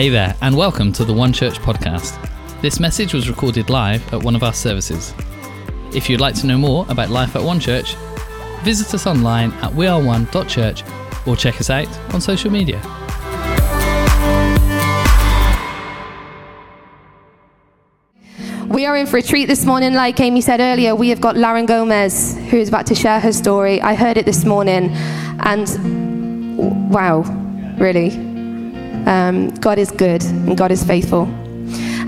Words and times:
Hey 0.00 0.08
there, 0.08 0.34
and 0.40 0.56
welcome 0.56 0.94
to 0.94 1.04
the 1.04 1.12
One 1.12 1.30
Church 1.30 1.58
podcast. 1.58 2.16
This 2.62 2.80
message 2.80 3.12
was 3.12 3.28
recorded 3.28 3.68
live 3.68 4.14
at 4.14 4.22
one 4.22 4.34
of 4.34 4.42
our 4.42 4.54
services. 4.54 5.12
If 5.94 6.08
you'd 6.08 6.22
like 6.22 6.34
to 6.36 6.46
know 6.46 6.56
more 6.56 6.86
about 6.88 7.10
life 7.10 7.36
at 7.36 7.42
One 7.42 7.60
Church, 7.60 7.96
visit 8.62 8.94
us 8.94 9.06
online 9.06 9.52
at 9.60 9.72
weareone.church 9.72 10.84
or 11.26 11.36
check 11.36 11.60
us 11.60 11.68
out 11.68 12.14
on 12.14 12.22
social 12.22 12.50
media. 12.50 12.80
We 18.68 18.86
are 18.86 18.96
in 18.96 19.06
for 19.06 19.18
a 19.18 19.22
treat 19.22 19.48
this 19.48 19.66
morning. 19.66 19.92
Like 19.92 20.18
Amy 20.18 20.40
said 20.40 20.60
earlier, 20.60 20.94
we 20.94 21.10
have 21.10 21.20
got 21.20 21.36
Lauren 21.36 21.66
Gomez 21.66 22.38
who 22.48 22.56
is 22.56 22.70
about 22.70 22.86
to 22.86 22.94
share 22.94 23.20
her 23.20 23.34
story. 23.34 23.82
I 23.82 23.94
heard 23.96 24.16
it 24.16 24.24
this 24.24 24.46
morning, 24.46 24.92
and 25.40 26.90
wow, 26.90 27.20
really. 27.78 28.29
Um, 29.06 29.50
God 29.56 29.78
is 29.78 29.90
good 29.90 30.22
and 30.22 30.56
God 30.56 30.70
is 30.70 30.84
faithful. 30.84 31.22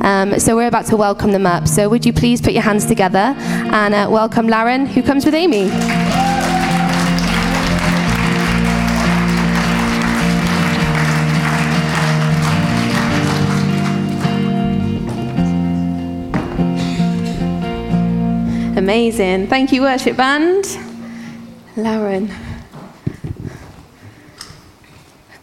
Um, 0.03 0.39
so 0.39 0.57
we're 0.57 0.67
about 0.67 0.87
to 0.87 0.97
welcome 0.97 1.33
them 1.33 1.47
up. 1.47 1.69
So 1.69 1.89
would 1.89 2.05
you 2.05 2.13
please 2.13 2.41
put 2.41 2.53
your 2.53 2.63
hands 2.63 2.85
together 2.85 3.35
and 3.39 3.95
uh, 3.95 4.09
welcome 4.11 4.49
Lauren, 4.49 4.87
who 4.87 5.03
comes 5.03 5.25
with 5.25 5.35
Amy. 5.35 5.71
Amazing. 18.77 19.47
Thank 19.47 19.71
you, 19.71 19.83
worship 19.83 20.17
band. 20.17 20.65
Lauren. 21.77 22.29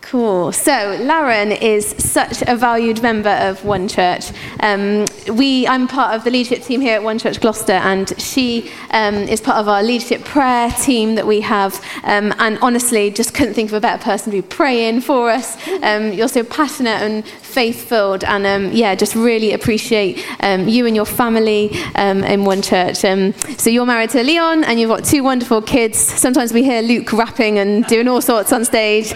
Cool. 0.09 0.51
So 0.51 0.97
Lauren 1.01 1.51
is 1.51 1.89
such 1.99 2.41
a 2.47 2.55
valued 2.55 3.03
member 3.03 3.29
of 3.29 3.63
One 3.63 3.87
Church. 3.87 4.31
Um, 4.59 5.05
we, 5.31 5.67
I'm 5.67 5.87
part 5.87 6.15
of 6.15 6.23
the 6.23 6.31
leadership 6.31 6.63
team 6.63 6.81
here 6.81 6.95
at 6.95 7.03
One 7.03 7.19
Church 7.19 7.39
Gloucester, 7.39 7.73
and 7.73 8.19
she 8.19 8.71
um, 8.89 9.13
is 9.13 9.39
part 9.39 9.57
of 9.57 9.67
our 9.67 9.83
leadership 9.83 10.23
prayer 10.25 10.71
team 10.71 11.13
that 11.13 11.27
we 11.27 11.41
have. 11.41 11.75
Um, 12.03 12.33
and 12.39 12.57
honestly, 12.57 13.11
just 13.11 13.35
couldn't 13.35 13.53
think 13.53 13.69
of 13.69 13.75
a 13.75 13.79
better 13.79 14.03
person 14.03 14.31
to 14.31 14.41
be 14.41 14.41
praying 14.41 15.01
for 15.01 15.29
us. 15.29 15.55
Um, 15.83 16.11
you're 16.11 16.27
so 16.27 16.43
passionate 16.43 17.03
and 17.03 17.23
faith-filled, 17.23 18.23
and 18.23 18.47
um, 18.47 18.71
yeah, 18.71 18.95
just 18.95 19.13
really 19.13 19.53
appreciate 19.53 20.25
um, 20.39 20.67
you 20.67 20.87
and 20.87 20.95
your 20.95 21.05
family 21.05 21.69
in 21.95 22.45
One 22.45 22.63
Church. 22.63 22.95
so 22.95 23.69
you're 23.69 23.85
married 23.85 24.09
to 24.09 24.23
Leon, 24.23 24.63
and 24.63 24.79
you've 24.79 24.89
got 24.89 25.05
two 25.05 25.23
wonderful 25.23 25.61
kids. 25.61 25.99
Sometimes 25.99 26.51
we 26.51 26.63
hear 26.63 26.81
Luke 26.81 27.13
rapping 27.13 27.59
and 27.59 27.85
doing 27.85 28.07
all 28.07 28.21
sorts 28.21 28.51
on 28.51 28.65
stage 28.65 29.13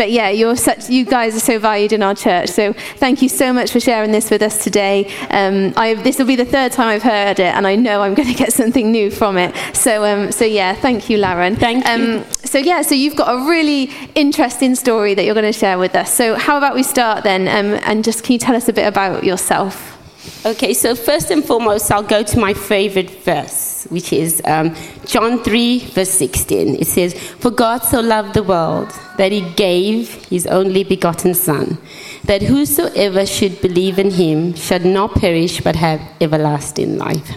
but 0.00 0.10
yeah, 0.10 0.30
you're 0.30 0.56
such, 0.56 0.88
you 0.88 1.04
guys 1.04 1.36
are 1.36 1.40
so 1.40 1.58
valued 1.58 1.92
in 1.92 2.02
our 2.02 2.14
church. 2.14 2.48
So 2.48 2.72
thank 2.72 3.20
you 3.20 3.28
so 3.28 3.52
much 3.52 3.70
for 3.70 3.80
sharing 3.80 4.12
this 4.12 4.30
with 4.30 4.40
us 4.40 4.64
today. 4.64 5.12
Um, 5.28 5.72
this 6.02 6.18
will 6.18 6.24
be 6.24 6.36
the 6.36 6.46
third 6.46 6.72
time 6.72 6.88
I've 6.88 7.02
heard 7.02 7.38
it, 7.38 7.54
and 7.54 7.66
I 7.66 7.76
know 7.76 8.00
I'm 8.00 8.14
going 8.14 8.28
to 8.28 8.34
get 8.34 8.50
something 8.50 8.90
new 8.90 9.10
from 9.10 9.36
it. 9.36 9.54
So, 9.76 10.02
um, 10.06 10.32
so 10.32 10.46
yeah, 10.46 10.72
thank 10.72 11.10
you, 11.10 11.18
Lauren. 11.18 11.54
Thank 11.54 11.86
you. 11.86 11.92
Um, 11.92 12.24
so 12.32 12.56
yeah, 12.56 12.80
so 12.80 12.94
you've 12.94 13.14
got 13.14 13.28
a 13.28 13.46
really 13.46 13.90
interesting 14.14 14.74
story 14.74 15.12
that 15.12 15.26
you're 15.26 15.34
going 15.34 15.44
to 15.44 15.52
share 15.52 15.78
with 15.78 15.94
us. 15.94 16.14
So 16.14 16.34
how 16.34 16.56
about 16.56 16.74
we 16.74 16.82
start 16.82 17.22
then, 17.22 17.42
um, 17.42 17.78
and 17.84 18.02
just 18.02 18.24
can 18.24 18.32
you 18.32 18.38
tell 18.38 18.56
us 18.56 18.70
a 18.70 18.72
bit 18.72 18.86
about 18.86 19.22
yourself? 19.22 19.99
Okay, 20.44 20.74
so 20.74 20.94
first 20.94 21.30
and 21.30 21.42
foremost, 21.42 21.90
I'll 21.90 22.02
go 22.02 22.22
to 22.22 22.38
my 22.38 22.52
favorite 22.52 23.10
verse, 23.24 23.86
which 23.88 24.12
is 24.12 24.42
um, 24.44 24.74
John 25.06 25.42
3, 25.42 25.78
verse 25.78 26.10
16. 26.10 26.76
It 26.76 26.86
says, 26.86 27.14
For 27.14 27.50
God 27.50 27.78
so 27.78 28.00
loved 28.00 28.34
the 28.34 28.42
world 28.42 28.92
that 29.16 29.32
he 29.32 29.40
gave 29.54 30.12
his 30.26 30.46
only 30.46 30.84
begotten 30.84 31.32
Son, 31.32 31.78
that 32.24 32.42
whosoever 32.42 33.24
should 33.24 33.62
believe 33.62 33.98
in 33.98 34.10
him 34.10 34.54
should 34.54 34.84
not 34.84 35.14
perish 35.14 35.62
but 35.62 35.76
have 35.76 36.02
everlasting 36.20 36.98
life. 36.98 37.30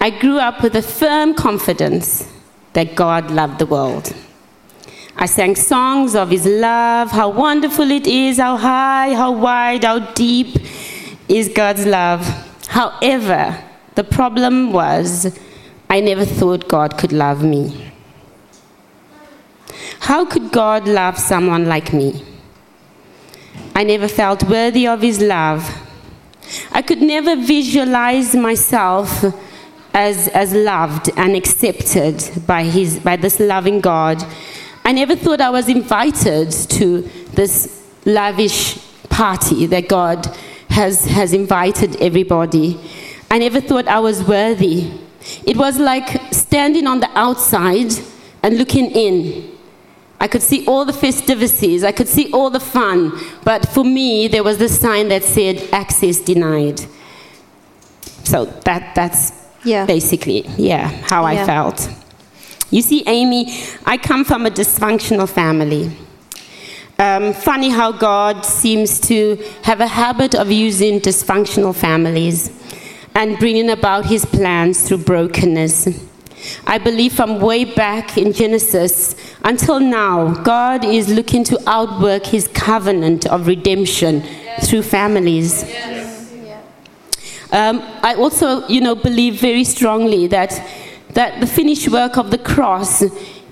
I 0.00 0.10
grew 0.10 0.38
up 0.38 0.62
with 0.62 0.76
a 0.76 0.82
firm 0.82 1.32
confidence 1.34 2.30
that 2.74 2.96
God 2.96 3.30
loved 3.30 3.58
the 3.58 3.66
world. 3.66 4.14
I 5.16 5.24
sang 5.26 5.56
songs 5.56 6.14
of 6.14 6.30
his 6.30 6.44
love, 6.44 7.10
how 7.10 7.30
wonderful 7.30 7.90
it 7.90 8.06
is, 8.06 8.38
how 8.38 8.56
high, 8.56 9.14
how 9.14 9.32
wide, 9.32 9.84
how 9.84 9.98
deep 10.12 10.58
is 11.28 11.48
God's 11.48 11.86
love. 11.86 12.26
However, 12.68 13.56
the 13.94 14.04
problem 14.04 14.72
was 14.72 15.38
I 15.90 16.00
never 16.00 16.24
thought 16.24 16.68
God 16.68 16.98
could 16.98 17.12
love 17.12 17.42
me. 17.42 17.92
How 20.00 20.24
could 20.24 20.52
God 20.52 20.86
love 20.86 21.18
someone 21.18 21.66
like 21.66 21.92
me? 21.92 22.24
I 23.74 23.84
never 23.84 24.08
felt 24.08 24.42
worthy 24.44 24.86
of 24.86 25.02
His 25.02 25.20
love. 25.20 25.68
I 26.72 26.82
could 26.82 27.02
never 27.02 27.36
visualize 27.36 28.34
myself 28.34 29.24
as, 29.94 30.28
as 30.28 30.52
loved 30.54 31.10
and 31.16 31.34
accepted 31.36 32.22
by, 32.46 32.64
his, 32.64 32.98
by 33.00 33.16
this 33.16 33.40
loving 33.40 33.80
God. 33.80 34.24
I 34.84 34.92
never 34.92 35.16
thought 35.16 35.40
I 35.40 35.50
was 35.50 35.68
invited 35.68 36.50
to 36.52 37.02
this 37.32 37.84
lavish 38.04 38.78
party 39.08 39.66
that 39.66 39.88
God 39.88 40.26
has, 40.78 41.04
has 41.06 41.32
invited 41.32 41.96
everybody. 42.00 42.78
I 43.30 43.38
never 43.38 43.60
thought 43.60 43.88
I 43.88 43.98
was 43.98 44.22
worthy. 44.22 44.92
It 45.44 45.56
was 45.56 45.78
like 45.78 46.32
standing 46.32 46.86
on 46.86 47.00
the 47.00 47.10
outside 47.18 47.92
and 48.44 48.56
looking 48.56 48.92
in. 48.92 49.50
I 50.20 50.28
could 50.28 50.42
see 50.42 50.64
all 50.66 50.84
the 50.84 50.92
festivities, 50.92 51.82
I 51.82 51.92
could 51.92 52.08
see 52.08 52.30
all 52.32 52.50
the 52.50 52.60
fun, 52.60 53.12
but 53.44 53.68
for 53.68 53.84
me, 53.84 54.28
there 54.28 54.42
was 54.42 54.58
this 54.58 54.80
sign 54.80 55.08
that 55.08 55.24
said 55.24 55.68
access 55.72 56.20
denied. 56.20 56.80
So 58.24 58.46
that, 58.64 58.94
that's 58.94 59.32
yeah. 59.64 59.84
basically, 59.84 60.46
yeah, 60.56 60.88
how 61.10 61.22
yeah. 61.26 61.42
I 61.42 61.46
felt. 61.46 61.88
You 62.70 62.82
see, 62.82 63.02
Amy, 63.06 63.52
I 63.84 63.96
come 63.96 64.24
from 64.24 64.46
a 64.46 64.50
dysfunctional 64.50 65.28
family. 65.28 65.90
Um, 67.00 67.32
funny 67.32 67.68
how 67.68 67.92
God 67.92 68.44
seems 68.44 68.98
to 69.02 69.36
have 69.62 69.80
a 69.80 69.86
habit 69.86 70.34
of 70.34 70.50
using 70.50 70.98
dysfunctional 70.98 71.72
families 71.72 72.50
and 73.14 73.38
bringing 73.38 73.70
about 73.70 74.06
his 74.06 74.24
plans 74.24 74.82
through 74.88 75.04
brokenness. 75.04 75.88
I 76.66 76.78
believe 76.78 77.12
from 77.12 77.38
way 77.38 77.64
back 77.64 78.18
in 78.18 78.32
Genesis 78.32 79.14
until 79.44 79.78
now, 79.78 80.34
God 80.42 80.84
is 80.84 81.08
looking 81.08 81.44
to 81.44 81.70
outwork 81.70 82.26
his 82.26 82.48
covenant 82.48 83.26
of 83.26 83.46
redemption 83.46 84.16
yes. 84.16 84.68
through 84.68 84.82
families. 84.82 85.62
Yes. 85.62 86.32
Um, 87.52 87.80
I 88.02 88.14
also, 88.14 88.66
you 88.66 88.80
know, 88.80 88.96
believe 88.96 89.40
very 89.40 89.62
strongly 89.62 90.26
that, 90.26 90.60
that 91.10 91.40
the 91.40 91.46
finished 91.46 91.88
work 91.90 92.18
of 92.18 92.32
the 92.32 92.38
cross 92.38 93.02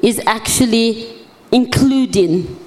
is 0.02 0.20
actually 0.26 1.24
including 1.52 2.65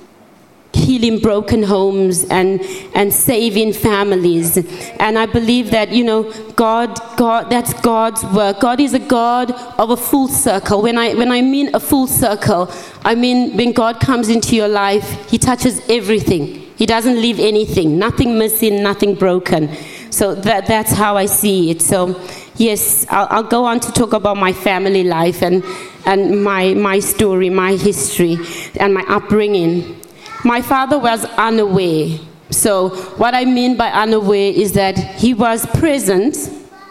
healing 0.74 1.19
broken 1.19 1.63
homes 1.63 2.25
and, 2.25 2.62
and 2.94 3.13
saving 3.13 3.74
families. 3.74 4.57
And 5.00 5.18
I 5.18 5.25
believe 5.25 5.72
that, 5.72 5.90
you 5.90 6.03
know, 6.03 6.31
God, 6.53 7.00
God, 7.18 7.50
that's 7.50 7.74
God's 7.81 8.24
work. 8.25 8.59
God 8.59 8.79
is 8.79 8.94
a 8.94 9.00
God 9.00 9.52
of 9.79 9.90
a 9.90 9.97
full 9.97 10.28
circle. 10.28 10.81
When 10.81 10.97
I, 10.97 11.13
when 11.16 11.31
I 11.31 11.41
mean 11.41 11.74
a 11.74 11.79
full 11.79 12.08
circle, 12.08 12.72
I 13.03 13.16
mean 13.16 13.58
when 13.58 13.72
God 13.72 14.00
comes 14.00 14.29
into 14.29 14.56
your 14.56 14.68
life, 14.68 15.29
He 15.29 15.38
touches 15.38 15.81
everything. 15.90 16.66
He 16.75 16.85
doesn't 16.85 17.22
leave 17.22 17.40
anything, 17.40 18.00
nothing 18.00 18.38
missing, 18.38 18.81
nothing 18.81 19.16
broken. 19.16 19.69
So 20.12 20.34
that, 20.34 20.66
that's 20.66 20.91
how 20.91 21.18
I 21.18 21.25
see 21.25 21.72
it. 21.72 21.81
So, 21.81 22.19
yes, 22.56 23.06
I'll, 23.09 23.28
I'll 23.29 23.44
go 23.44 23.66
on 23.66 23.79
to 23.81 23.91
talk 23.91 24.13
about 24.13 24.38
my 24.38 24.53
family 24.53 25.03
life 25.03 25.44
and, 25.44 25.63
and 26.05 26.41
my, 26.41 26.73
my 26.76 26.99
story, 26.99 27.49
my 27.49 27.73
history, 27.73 28.38
and 28.79 28.93
my 28.93 29.03
upbringing. 29.09 29.99
My 30.44 30.62
father 30.62 30.97
was 30.97 31.26
unaware. 31.26 32.18
So, 32.50 32.90
what 33.18 33.36
I 33.36 33.46
mean 33.46 33.76
by 33.76 33.90
unaware 33.91 34.52
is 34.52 34.74
that 34.74 34.97
he 34.97 35.34
was 35.34 35.66
present, 35.78 36.38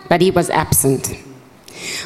but 0.08 0.20
he 0.20 0.30
was 0.30 0.50
absent. 0.50 1.14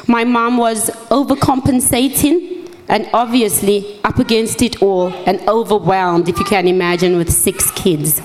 My 0.07 0.23
mom 0.23 0.57
was 0.57 0.89
overcompensating 1.09 2.69
and 2.87 3.09
obviously 3.13 3.99
up 4.03 4.19
against 4.19 4.61
it 4.61 4.81
all 4.81 5.13
and 5.25 5.39
overwhelmed, 5.47 6.29
if 6.29 6.37
you 6.39 6.45
can 6.45 6.67
imagine, 6.67 7.17
with 7.17 7.31
six 7.31 7.71
kids. 7.71 8.21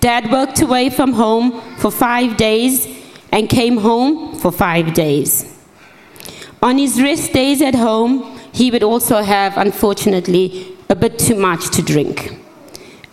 Dad 0.00 0.30
worked 0.32 0.60
away 0.60 0.90
from 0.90 1.12
home 1.12 1.60
for 1.78 1.90
five 1.90 2.36
days 2.36 2.88
and 3.30 3.48
came 3.48 3.76
home 3.76 4.34
for 4.38 4.50
five 4.50 4.94
days. 4.94 5.56
On 6.62 6.76
his 6.76 7.00
rest 7.00 7.32
days 7.32 7.62
at 7.62 7.74
home, 7.74 8.38
he 8.52 8.70
would 8.70 8.82
also 8.82 9.22
have, 9.22 9.56
unfortunately, 9.56 10.76
a 10.90 10.94
bit 10.94 11.18
too 11.18 11.36
much 11.36 11.70
to 11.70 11.82
drink. 11.82 12.38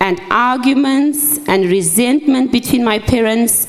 And 0.02 0.20
arguments 0.30 1.40
and 1.48 1.66
resentment 1.66 2.52
between 2.52 2.84
my 2.84 3.00
parents 3.00 3.68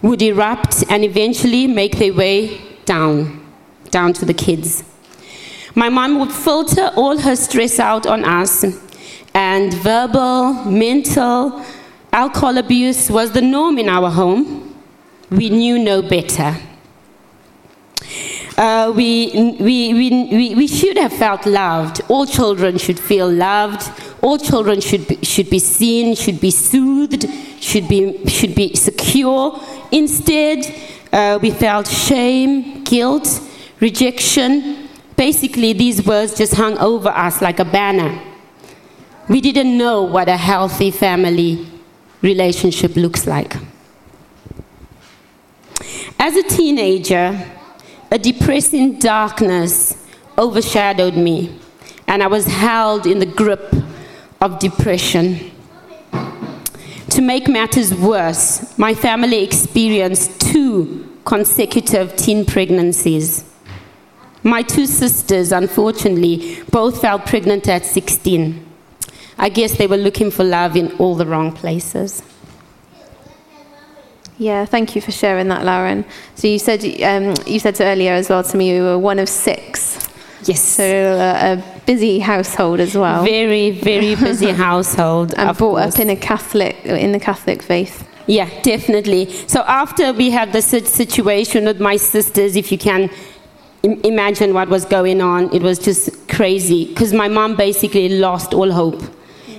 would 0.00 0.22
erupt 0.22 0.84
and 0.88 1.04
eventually 1.04 1.66
make 1.66 1.98
their 1.98 2.14
way 2.14 2.60
down, 2.84 3.44
down 3.90 4.12
to 4.12 4.24
the 4.24 4.34
kids. 4.34 4.84
My 5.74 5.88
mom 5.88 6.20
would 6.20 6.32
filter 6.32 6.92
all 6.94 7.18
her 7.18 7.34
stress 7.34 7.80
out 7.80 8.06
on 8.06 8.24
us, 8.24 8.64
and 9.34 9.74
verbal, 9.74 10.54
mental, 10.64 11.64
Alcohol 12.12 12.56
abuse 12.56 13.10
was 13.10 13.32
the 13.32 13.42
norm 13.42 13.78
in 13.78 13.88
our 13.88 14.10
home. 14.10 14.74
We 15.30 15.50
knew 15.50 15.78
no 15.78 16.00
better. 16.00 16.56
Uh, 18.58 18.90
we, 18.90 19.54
we, 19.60 19.94
we, 19.94 20.54
we, 20.56 20.66
should 20.66 20.98
have 20.98 21.12
felt 21.12 21.46
loved. 21.46 22.00
All 22.08 22.26
children 22.26 22.76
should 22.76 22.98
feel 22.98 23.30
loved. 23.30 23.88
All 24.20 24.36
children 24.36 24.80
should 24.80 25.06
be, 25.06 25.24
should 25.24 25.48
be 25.48 25.60
seen, 25.60 26.16
should 26.16 26.40
be 26.40 26.50
soothed, 26.50 27.24
should 27.62 27.86
be, 27.86 28.26
should 28.26 28.56
be 28.56 28.74
secure. 28.74 29.60
Instead, 29.92 30.74
uh, 31.12 31.38
we 31.40 31.52
felt 31.52 31.86
shame, 31.86 32.82
guilt, 32.82 33.40
rejection. 33.78 34.88
Basically, 35.14 35.72
these 35.72 36.04
words 36.04 36.36
just 36.36 36.54
hung 36.54 36.76
over 36.78 37.10
us 37.10 37.40
like 37.40 37.60
a 37.60 37.64
banner. 37.64 38.20
We 39.28 39.40
didn't 39.40 39.78
know 39.78 40.02
what 40.02 40.28
a 40.28 40.36
healthy 40.36 40.90
family 40.90 41.64
relationship 42.22 42.96
looks 42.96 43.24
like. 43.24 43.54
As 46.18 46.34
a 46.34 46.42
teenager, 46.42 47.54
a 48.10 48.18
depressing 48.18 48.98
darkness 48.98 50.06
overshadowed 50.38 51.14
me, 51.14 51.58
and 52.06 52.22
I 52.22 52.26
was 52.26 52.46
held 52.46 53.06
in 53.06 53.18
the 53.18 53.26
grip 53.26 53.74
of 54.40 54.58
depression. 54.58 55.50
To 57.10 57.20
make 57.20 57.48
matters 57.48 57.94
worse, 57.94 58.78
my 58.78 58.94
family 58.94 59.42
experienced 59.42 60.40
two 60.40 61.08
consecutive 61.24 62.16
teen 62.16 62.46
pregnancies. 62.46 63.44
My 64.42 64.62
two 64.62 64.86
sisters, 64.86 65.52
unfortunately, 65.52 66.62
both 66.70 67.00
fell 67.00 67.18
pregnant 67.18 67.68
at 67.68 67.84
16. 67.84 68.64
I 69.36 69.48
guess 69.48 69.76
they 69.76 69.86
were 69.86 69.96
looking 69.96 70.30
for 70.30 70.44
love 70.44 70.76
in 70.76 70.92
all 70.92 71.14
the 71.14 71.26
wrong 71.26 71.52
places. 71.52 72.22
Yeah, 74.38 74.64
thank 74.66 74.94
you 74.94 75.00
for 75.02 75.10
sharing 75.10 75.48
that, 75.48 75.64
Lauren. 75.64 76.04
So 76.36 76.46
you 76.46 76.60
said 76.60 76.84
um, 77.02 77.34
you 77.46 77.58
said 77.58 77.80
earlier 77.80 78.12
as 78.12 78.28
well 78.28 78.44
to 78.44 78.56
me 78.56 78.74
you 78.76 78.82
were 78.84 78.98
one 78.98 79.18
of 79.18 79.28
six. 79.28 80.08
Yes. 80.44 80.62
So 80.62 80.84
a, 80.84 81.54
a 81.54 81.80
busy 81.86 82.20
household 82.20 82.78
as 82.78 82.94
well. 82.94 83.24
Very, 83.24 83.72
very 83.72 84.14
busy 84.14 84.50
household. 84.68 85.34
and 85.36 85.56
brought 85.58 85.74
course. 85.74 85.94
up 85.94 86.00
in 86.00 86.10
a 86.10 86.16
Catholic 86.16 86.76
in 86.84 87.10
the 87.10 87.18
Catholic 87.18 87.62
faith. 87.62 88.08
Yeah, 88.28 88.48
definitely. 88.62 89.30
So 89.48 89.62
after 89.62 90.12
we 90.12 90.30
had 90.30 90.52
the 90.52 90.62
situation 90.62 91.64
with 91.64 91.80
my 91.80 91.96
sisters, 91.96 92.54
if 92.56 92.70
you 92.70 92.78
can 92.78 93.10
imagine 93.82 94.54
what 94.54 94.68
was 94.68 94.84
going 94.84 95.20
on, 95.20 95.52
it 95.52 95.62
was 95.62 95.78
just 95.78 96.28
crazy 96.28 96.86
because 96.86 97.12
my 97.12 97.26
mom 97.26 97.56
basically 97.56 98.08
lost 98.08 98.54
all 98.54 98.70
hope. 98.70 99.02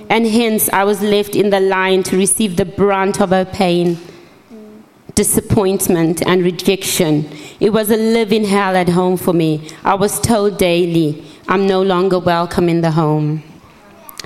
And 0.08 0.26
hence, 0.26 0.68
I 0.70 0.84
was 0.84 1.02
left 1.02 1.36
in 1.36 1.50
the 1.50 1.60
line 1.60 2.02
to 2.04 2.16
receive 2.16 2.56
the 2.56 2.64
brunt 2.64 3.20
of 3.20 3.30
her 3.30 3.44
pain 3.44 3.98
disappointment 5.14 6.22
and 6.26 6.42
rejection. 6.42 7.28
It 7.58 7.72
was 7.72 7.90
a 7.90 7.96
living 7.96 8.44
hell 8.44 8.76
at 8.76 8.88
home 8.88 9.16
for 9.16 9.32
me. 9.32 9.68
I 9.84 9.94
was 9.94 10.20
told 10.20 10.58
daily, 10.58 11.24
I'm 11.48 11.66
no 11.66 11.82
longer 11.82 12.18
welcome 12.18 12.68
in 12.68 12.80
the 12.80 12.90
home. 12.92 13.42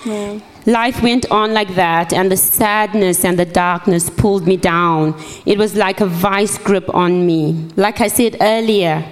Yeah. 0.04 0.40
Life 0.66 1.02
went 1.02 1.30
on 1.30 1.52
like 1.52 1.74
that, 1.74 2.12
and 2.12 2.30
the 2.30 2.36
sadness 2.36 3.24
and 3.24 3.38
the 3.38 3.44
darkness 3.44 4.08
pulled 4.08 4.46
me 4.46 4.56
down. 4.56 5.14
It 5.44 5.58
was 5.58 5.74
like 5.74 6.00
a 6.00 6.06
vice 6.06 6.56
grip 6.58 6.92
on 6.94 7.26
me. 7.26 7.68
Like 7.76 8.00
I 8.00 8.08
said 8.08 8.36
earlier, 8.40 9.04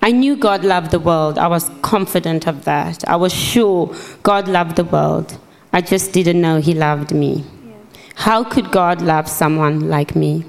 I 0.00 0.12
knew 0.12 0.34
God 0.34 0.64
loved 0.64 0.90
the 0.90 0.98
world. 0.98 1.38
I 1.38 1.46
was 1.46 1.70
confident 1.82 2.48
of 2.48 2.64
that. 2.64 3.06
I 3.06 3.16
was 3.16 3.32
sure 3.32 3.94
God 4.22 4.48
loved 4.48 4.76
the 4.76 4.84
world. 4.84 5.38
I 5.72 5.80
just 5.80 6.12
didn't 6.12 6.40
know 6.40 6.60
He 6.60 6.74
loved 6.74 7.12
me. 7.12 7.44
Yeah. 7.64 7.74
How 8.14 8.42
could 8.42 8.70
God 8.70 9.02
love 9.02 9.28
someone 9.28 9.88
like 9.88 10.16
me? 10.16 10.44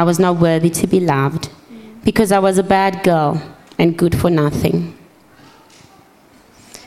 I 0.00 0.02
was 0.02 0.18
not 0.18 0.36
worthy 0.38 0.70
to 0.70 0.86
be 0.86 0.98
loved 0.98 1.50
because 2.04 2.32
I 2.32 2.38
was 2.38 2.56
a 2.56 2.62
bad 2.62 3.02
girl 3.02 3.42
and 3.78 3.98
good 3.98 4.18
for 4.18 4.30
nothing. 4.30 4.96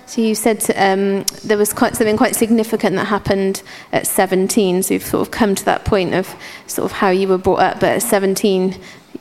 So 0.08 0.22
you 0.22 0.34
said 0.34 0.64
um, 0.76 1.24
there 1.44 1.60
was 1.60 1.74
quite 1.74 1.96
something 1.96 2.18
quite 2.18 2.36
significant 2.36 2.96
that 2.96 3.06
happened 3.06 3.62
at 3.92 4.08
17. 4.08 4.82
So 4.82 4.96
you've 4.96 5.04
sort 5.04 5.22
of 5.22 5.30
come 5.30 5.54
to 5.54 5.64
that 5.66 5.86
point 5.86 6.16
of 6.16 6.36
sort 6.66 6.86
of 6.86 6.92
how 6.94 7.10
you 7.12 7.28
were 7.28 7.38
brought 7.38 7.60
up, 7.60 7.80
but 7.80 7.90
at 7.98 8.02
17, 8.02 8.80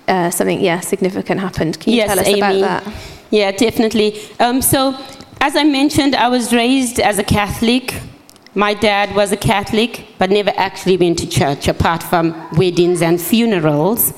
uh, 0.08 0.30
something 0.30 0.62
yeah 0.62 0.80
significant 0.80 1.40
happened. 1.40 1.78
Can 1.78 1.92
you 1.92 1.98
yes, 1.98 2.08
tell 2.08 2.18
us 2.18 2.26
Amy. 2.28 2.38
about 2.38 2.60
that? 2.60 2.94
Yeah, 3.30 3.52
definitely. 3.52 4.18
Um, 4.40 4.62
so 4.62 4.96
as 5.42 5.54
I 5.54 5.64
mentioned, 5.64 6.14
I 6.14 6.28
was 6.28 6.54
raised 6.54 6.98
as 6.98 7.18
a 7.18 7.24
Catholic. 7.24 8.00
My 8.54 8.74
dad 8.74 9.16
was 9.16 9.32
a 9.32 9.36
Catholic, 9.38 10.06
but 10.18 10.30
never 10.30 10.52
actually 10.56 10.98
went 10.98 11.18
to 11.20 11.26
church 11.26 11.68
apart 11.68 12.02
from 12.02 12.34
weddings 12.52 13.00
and 13.00 13.18
funerals. 13.18 14.12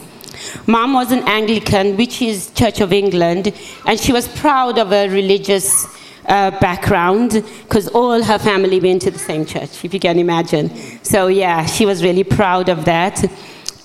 Mom 0.66 0.92
was 0.92 1.12
an 1.12 1.20
Anglican, 1.28 1.96
which 1.96 2.20
is 2.20 2.50
Church 2.50 2.80
of 2.80 2.92
England, 2.92 3.52
and 3.86 4.00
she 4.00 4.12
was 4.12 4.26
proud 4.26 4.76
of 4.76 4.88
her 4.88 5.08
religious 5.08 5.86
uh, 6.26 6.50
background 6.58 7.44
because 7.62 7.86
all 7.88 8.20
her 8.24 8.38
family 8.40 8.80
went 8.80 9.02
to 9.02 9.12
the 9.12 9.20
same 9.20 9.46
church, 9.46 9.84
if 9.84 9.94
you 9.94 10.00
can 10.00 10.18
imagine. 10.18 10.68
So, 11.04 11.28
yeah, 11.28 11.64
she 11.66 11.86
was 11.86 12.02
really 12.02 12.24
proud 12.24 12.68
of 12.68 12.86
that. 12.86 13.24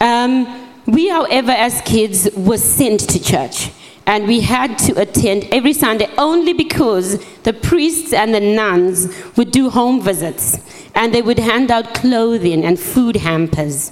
Um, 0.01 0.67
we, 0.87 1.09
however, 1.09 1.51
as 1.51 1.79
kids, 1.81 2.27
were 2.35 2.57
sent 2.57 3.01
to 3.01 3.21
church 3.21 3.69
and 4.09 4.27
we 4.27 4.41
had 4.41 4.75
to 4.79 4.99
attend 4.99 5.47
every 5.51 5.71
Sunday 5.71 6.09
only 6.17 6.51
because 6.51 7.23
the 7.43 7.53
priests 7.53 8.11
and 8.11 8.33
the 8.33 8.39
nuns 8.39 9.07
would 9.37 9.51
do 9.51 9.69
home 9.69 10.01
visits 10.01 10.57
and 10.95 11.13
they 11.13 11.21
would 11.21 11.37
hand 11.37 11.69
out 11.69 11.93
clothing 11.93 12.65
and 12.65 12.79
food 12.79 13.17
hampers. 13.17 13.91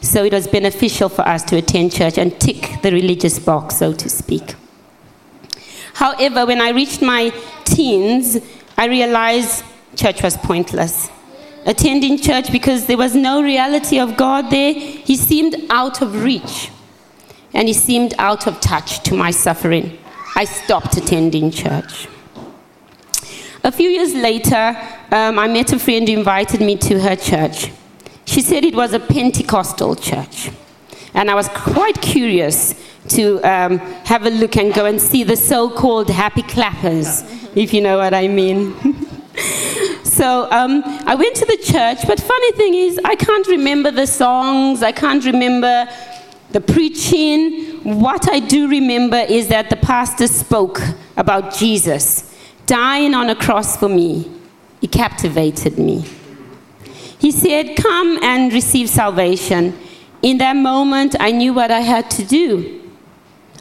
So 0.00 0.24
it 0.24 0.32
was 0.32 0.48
beneficial 0.48 1.08
for 1.08 1.22
us 1.22 1.44
to 1.44 1.56
attend 1.56 1.92
church 1.92 2.18
and 2.18 2.38
tick 2.40 2.82
the 2.82 2.90
religious 2.90 3.38
box, 3.38 3.76
so 3.76 3.92
to 3.92 4.08
speak. 4.08 4.56
However, 5.94 6.46
when 6.46 6.60
I 6.60 6.70
reached 6.70 7.00
my 7.00 7.32
teens, 7.62 8.38
I 8.76 8.86
realized 8.86 9.64
church 9.94 10.20
was 10.20 10.36
pointless. 10.36 11.10
Attending 11.64 12.18
church 12.18 12.50
because 12.50 12.86
there 12.86 12.98
was 12.98 13.14
no 13.14 13.40
reality 13.40 14.00
of 14.00 14.16
God 14.16 14.50
there, 14.50 14.74
He 14.74 15.14
seemed 15.14 15.54
out 15.70 16.02
of 16.02 16.24
reach 16.24 16.72
and 17.54 17.68
he 17.68 17.74
seemed 17.74 18.12
out 18.18 18.46
of 18.46 18.60
touch 18.60 19.02
to 19.04 19.14
my 19.14 19.30
suffering. 19.30 19.96
I 20.36 20.44
stopped 20.44 20.96
attending 20.96 21.50
church. 21.52 22.08
A 23.62 23.72
few 23.72 23.88
years 23.88 24.12
later, 24.14 24.76
um, 25.10 25.38
I 25.38 25.48
met 25.48 25.72
a 25.72 25.78
friend 25.78 26.06
who 26.06 26.14
invited 26.14 26.60
me 26.60 26.76
to 26.76 27.00
her 27.00 27.16
church. 27.16 27.70
She 28.26 28.42
said 28.42 28.64
it 28.64 28.74
was 28.74 28.92
a 28.92 29.00
Pentecostal 29.00 29.96
church. 29.96 30.50
And 31.14 31.30
I 31.30 31.34
was 31.34 31.48
quite 31.48 32.02
curious 32.02 32.74
to 33.10 33.40
um, 33.42 33.78
have 33.78 34.26
a 34.26 34.30
look 34.30 34.56
and 34.56 34.74
go 34.74 34.86
and 34.86 35.00
see 35.00 35.22
the 35.22 35.36
so 35.36 35.70
called 35.70 36.10
happy 36.10 36.42
clappers, 36.42 37.22
if 37.54 37.72
you 37.72 37.80
know 37.80 37.98
what 37.98 38.12
I 38.12 38.26
mean. 38.26 38.74
so 40.02 40.50
um, 40.50 40.82
I 41.06 41.14
went 41.14 41.36
to 41.36 41.46
the 41.46 41.58
church, 41.58 41.98
but 42.06 42.20
funny 42.20 42.52
thing 42.52 42.74
is, 42.74 42.98
I 43.04 43.14
can't 43.14 43.46
remember 43.46 43.90
the 43.90 44.06
songs, 44.06 44.82
I 44.82 44.90
can't 44.92 45.24
remember 45.24 45.88
the 46.54 46.60
preaching, 46.60 47.82
what 47.82 48.30
I 48.30 48.38
do 48.38 48.68
remember 48.68 49.16
is 49.16 49.48
that 49.48 49.70
the 49.70 49.76
pastor 49.76 50.28
spoke 50.28 50.80
about 51.16 51.52
Jesus 51.52 52.32
dying 52.66 53.12
on 53.12 53.28
a 53.28 53.34
cross 53.34 53.76
for 53.76 53.88
me. 53.88 54.30
He 54.80 54.86
captivated 54.86 55.80
me. 55.80 56.04
He 57.18 57.32
said, 57.32 57.74
Come 57.74 58.22
and 58.22 58.52
receive 58.52 58.88
salvation. 58.88 59.76
In 60.22 60.38
that 60.38 60.54
moment, 60.54 61.16
I 61.18 61.32
knew 61.32 61.52
what 61.52 61.72
I 61.72 61.80
had 61.80 62.08
to 62.12 62.24
do. 62.24 62.88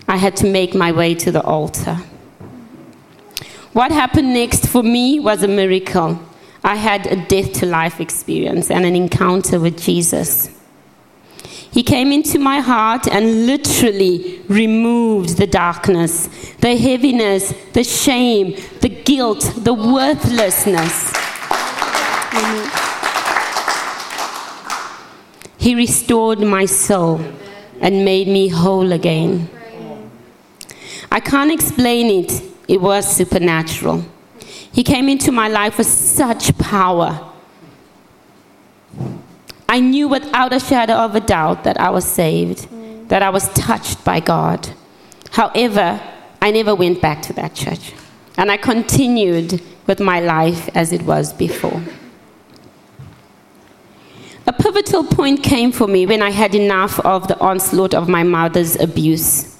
I 0.07 0.17
had 0.17 0.35
to 0.38 0.45
make 0.45 0.75
my 0.75 0.91
way 0.91 1.15
to 1.15 1.31
the 1.31 1.41
altar. 1.41 1.95
What 3.71 3.91
happened 3.91 4.35
next 4.35 4.67
for 4.67 4.83
me 4.83 5.19
was 5.19 5.41
a 5.41 5.47
miracle. 5.47 6.19
I 6.63 6.75
had 6.75 7.07
a 7.07 7.15
death 7.25 7.53
to 7.53 7.65
life 7.65 8.00
experience 8.00 8.69
and 8.69 8.85
an 8.85 8.95
encounter 8.95 9.59
with 9.59 9.81
Jesus. 9.81 10.47
He 11.73 11.81
came 11.81 12.11
into 12.11 12.37
my 12.37 12.59
heart 12.59 13.07
and 13.07 13.47
literally 13.47 14.39
removed 14.47 15.37
the 15.37 15.47
darkness, 15.47 16.29
the 16.59 16.77
heaviness, 16.77 17.51
the 17.73 17.83
shame, 17.83 18.55
the 18.81 18.89
guilt, 18.89 19.53
the 19.57 19.73
worthlessness. 19.73 21.11
He 25.57 25.73
restored 25.73 26.41
my 26.41 26.65
soul 26.65 27.19
and 27.81 28.05
made 28.05 28.27
me 28.27 28.49
whole 28.49 28.91
again. 28.91 29.49
I 31.11 31.19
can't 31.19 31.51
explain 31.51 32.23
it, 32.23 32.43
it 32.67 32.81
was 32.81 33.07
supernatural. 33.17 34.05
He 34.71 34.83
came 34.83 35.09
into 35.09 35.31
my 35.31 35.47
life 35.47 35.79
with 35.79 35.87
such 35.87 36.55
power 36.59 37.33
I 39.73 39.79
knew 39.79 40.07
without 40.07 40.53
a 40.53 40.59
shadow 40.59 40.93
of 40.93 41.15
a 41.15 41.19
doubt 41.19 41.63
that 41.63 41.79
I 41.79 41.89
was 41.89 42.05
saved, 42.05 42.67
that 43.09 43.23
I 43.23 43.31
was 43.31 43.49
touched 43.53 44.05
by 44.05 44.19
God. 44.19 44.69
However, 45.31 45.99
I 46.39 46.51
never 46.51 46.75
went 46.75 47.01
back 47.01 47.23
to 47.23 47.33
that 47.33 47.55
church. 47.55 47.91
And 48.37 48.51
I 48.51 48.57
continued 48.57 49.63
with 49.87 49.99
my 49.99 50.19
life 50.19 50.69
as 50.75 50.93
it 50.93 51.01
was 51.01 51.33
before. 51.33 51.81
A 54.45 54.53
pivotal 54.53 55.05
point 55.05 55.41
came 55.41 55.71
for 55.71 55.87
me 55.87 56.05
when 56.05 56.21
I 56.21 56.29
had 56.29 56.53
enough 56.53 56.99
of 56.99 57.27
the 57.27 57.39
onslaught 57.39 57.95
of 57.95 58.07
my 58.07 58.21
mother's 58.21 58.75
abuse. 58.75 59.57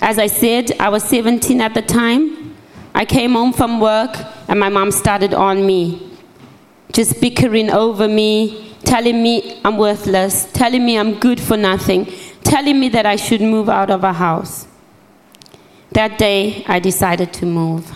As 0.00 0.16
I 0.16 0.28
said, 0.28 0.70
I 0.78 0.90
was 0.90 1.02
17 1.02 1.60
at 1.60 1.74
the 1.74 1.82
time. 1.82 2.54
I 2.94 3.04
came 3.04 3.32
home 3.32 3.52
from 3.52 3.80
work 3.80 4.16
and 4.46 4.60
my 4.60 4.68
mom 4.68 4.92
started 4.92 5.34
on 5.34 5.66
me, 5.66 6.08
just 6.92 7.20
bickering 7.20 7.68
over 7.68 8.06
me, 8.06 8.68
telling 8.92 9.22
me 9.22 9.58
I'm 9.64 9.78
worthless, 9.78 10.52
telling 10.52 10.84
me 10.84 10.98
I'm 10.98 11.18
good 11.18 11.40
for 11.40 11.56
nothing, 11.56 12.12
telling 12.44 12.78
me 12.78 12.90
that 12.90 13.06
I 13.06 13.16
should 13.16 13.40
move 13.40 13.70
out 13.70 13.90
of 13.90 14.04
a 14.04 14.12
house. 14.12 14.66
That 15.92 16.18
day, 16.18 16.62
I 16.66 16.78
decided 16.78 17.32
to 17.34 17.46
move. 17.46 17.90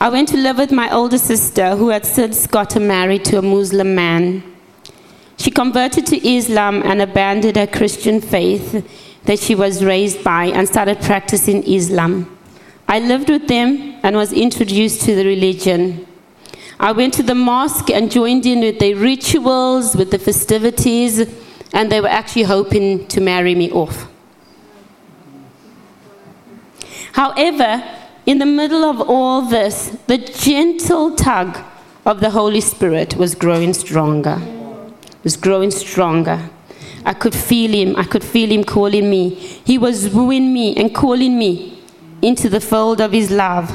I 0.00 0.08
went 0.08 0.30
to 0.30 0.38
live 0.38 0.56
with 0.56 0.72
my 0.72 0.90
older 0.90 1.18
sister, 1.18 1.76
who 1.76 1.90
had 1.90 2.06
since 2.06 2.46
gotten 2.46 2.86
married 2.86 3.26
to 3.26 3.36
a 3.36 3.42
Muslim 3.42 3.94
man. 3.94 4.42
She 5.36 5.50
converted 5.50 6.06
to 6.06 6.26
Islam 6.26 6.82
and 6.82 7.02
abandoned 7.02 7.58
her 7.58 7.66
Christian 7.66 8.18
faith 8.18 8.66
that 9.24 9.38
she 9.38 9.54
was 9.54 9.84
raised 9.84 10.24
by 10.24 10.46
and 10.46 10.66
started 10.66 11.02
practicing 11.02 11.62
Islam. 11.64 12.14
I 12.88 12.98
lived 13.00 13.28
with 13.28 13.46
them 13.46 14.00
and 14.02 14.16
was 14.16 14.32
introduced 14.32 15.02
to 15.02 15.14
the 15.14 15.26
religion. 15.26 16.06
I 16.82 16.90
went 16.90 17.14
to 17.14 17.22
the 17.22 17.36
mosque 17.36 17.90
and 17.90 18.10
joined 18.10 18.44
in 18.44 18.58
with 18.58 18.80
the 18.80 18.94
rituals, 18.94 19.94
with 19.94 20.10
the 20.10 20.18
festivities, 20.18 21.20
and 21.72 21.92
they 21.92 22.00
were 22.00 22.08
actually 22.08 22.42
hoping 22.42 23.06
to 23.06 23.20
marry 23.20 23.54
me 23.54 23.70
off. 23.70 24.08
However, 27.12 27.84
in 28.26 28.38
the 28.38 28.46
middle 28.46 28.84
of 28.84 29.00
all 29.00 29.42
this, 29.42 29.96
the 30.08 30.18
gentle 30.18 31.14
tug 31.14 31.56
of 32.04 32.18
the 32.18 32.30
Holy 32.30 32.60
Spirit 32.60 33.16
was 33.16 33.36
growing 33.36 33.74
stronger. 33.74 34.42
Was 35.22 35.36
growing 35.36 35.70
stronger. 35.70 36.50
I 37.04 37.14
could 37.14 37.34
feel 37.34 37.70
him. 37.70 37.94
I 37.96 38.02
could 38.02 38.24
feel 38.24 38.50
him 38.50 38.64
calling 38.64 39.08
me. 39.08 39.30
He 39.30 39.78
was 39.78 40.08
wooing 40.08 40.52
me 40.52 40.74
and 40.76 40.92
calling 40.92 41.38
me 41.38 41.80
into 42.22 42.48
the 42.48 42.60
fold 42.60 43.00
of 43.00 43.12
his 43.12 43.30
love. 43.30 43.70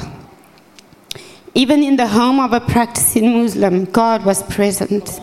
Even 1.58 1.82
in 1.82 1.96
the 1.96 2.06
home 2.06 2.38
of 2.38 2.52
a 2.52 2.60
practicing 2.60 3.42
Muslim, 3.42 3.84
God 3.86 4.24
was 4.24 4.44
present. 4.44 5.18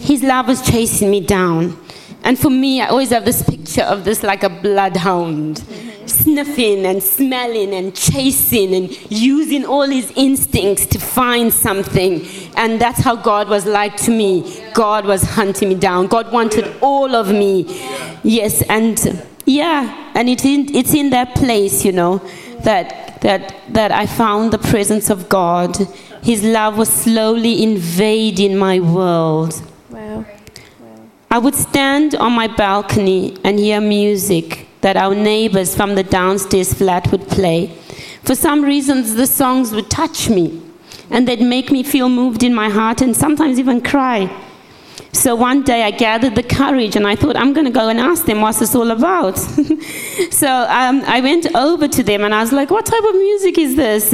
His 0.00 0.22
love 0.22 0.48
was 0.48 0.62
chasing 0.62 1.10
me 1.10 1.20
down. 1.20 1.78
And 2.24 2.38
for 2.38 2.48
me, 2.48 2.80
I 2.80 2.86
always 2.86 3.10
have 3.10 3.26
this 3.26 3.42
picture 3.42 3.82
of 3.82 4.06
this 4.06 4.22
like 4.22 4.42
a 4.42 4.48
bloodhound 4.48 5.62
sniffing 6.06 6.86
and 6.86 7.02
smelling 7.02 7.74
and 7.74 7.94
chasing 7.94 8.74
and 8.74 9.12
using 9.12 9.66
all 9.66 9.86
his 9.86 10.10
instincts 10.16 10.86
to 10.86 10.98
find 10.98 11.52
something. 11.52 12.26
And 12.56 12.80
that's 12.80 13.00
how 13.00 13.16
God 13.16 13.50
was 13.50 13.66
like 13.66 13.98
to 13.98 14.10
me. 14.10 14.64
God 14.72 15.04
was 15.04 15.22
hunting 15.22 15.68
me 15.68 15.74
down. 15.74 16.06
God 16.06 16.32
wanted 16.32 16.74
all 16.80 17.14
of 17.14 17.28
me. 17.28 17.66
Yes, 18.22 18.62
and 18.70 19.22
yeah, 19.44 20.12
and 20.14 20.30
it's 20.30 20.46
in, 20.46 20.74
it's 20.74 20.94
in 20.94 21.10
that 21.10 21.34
place, 21.34 21.84
you 21.84 21.92
know, 21.92 22.22
that, 22.64 23.20
that, 23.22 23.54
that 23.70 23.92
I 23.92 24.06
found 24.06 24.52
the 24.52 24.58
presence 24.58 25.10
of 25.10 25.28
God. 25.28 25.76
His 26.22 26.42
love 26.42 26.76
was 26.76 26.88
slowly 26.88 27.62
invading 27.62 28.56
my 28.56 28.80
world. 28.80 29.62
Wow. 29.88 30.24
I 31.30 31.38
would 31.38 31.54
stand 31.54 32.14
on 32.14 32.32
my 32.32 32.48
balcony 32.48 33.36
and 33.44 33.58
hear 33.58 33.80
music 33.80 34.68
that 34.80 34.96
our 34.96 35.14
neighbors 35.14 35.76
from 35.76 35.94
the 35.94 36.02
downstairs 36.02 36.74
flat 36.74 37.10
would 37.12 37.28
play. 37.28 37.68
For 38.22 38.34
some 38.34 38.62
reasons, 38.62 39.14
the 39.14 39.26
songs 39.26 39.72
would 39.72 39.90
touch 39.90 40.28
me 40.28 40.62
and 41.10 41.26
they'd 41.26 41.42
make 41.42 41.70
me 41.70 41.82
feel 41.82 42.08
moved 42.08 42.42
in 42.42 42.54
my 42.54 42.68
heart 42.68 43.02
and 43.02 43.16
sometimes 43.16 43.58
even 43.58 43.80
cry. 43.80 44.30
So 45.12 45.34
one 45.34 45.62
day 45.62 45.82
I 45.82 45.90
gathered 45.90 46.34
the 46.34 46.42
courage 46.42 46.96
and 46.96 47.06
I 47.06 47.16
thought, 47.16 47.36
I'm 47.36 47.52
going 47.52 47.66
to 47.66 47.72
go 47.72 47.88
and 47.88 47.98
ask 47.98 48.24
them 48.24 48.40
what's 48.40 48.58
this 48.58 48.74
all 48.74 48.90
about. 48.90 49.38
so 50.30 50.48
um, 50.48 51.02
I 51.06 51.20
went 51.22 51.54
over 51.54 51.88
to 51.88 52.02
them 52.02 52.24
and 52.24 52.34
I 52.34 52.40
was 52.40 52.52
like, 52.52 52.70
What 52.70 52.86
type 52.86 53.04
of 53.04 53.14
music 53.14 53.58
is 53.58 53.76
this? 53.76 54.12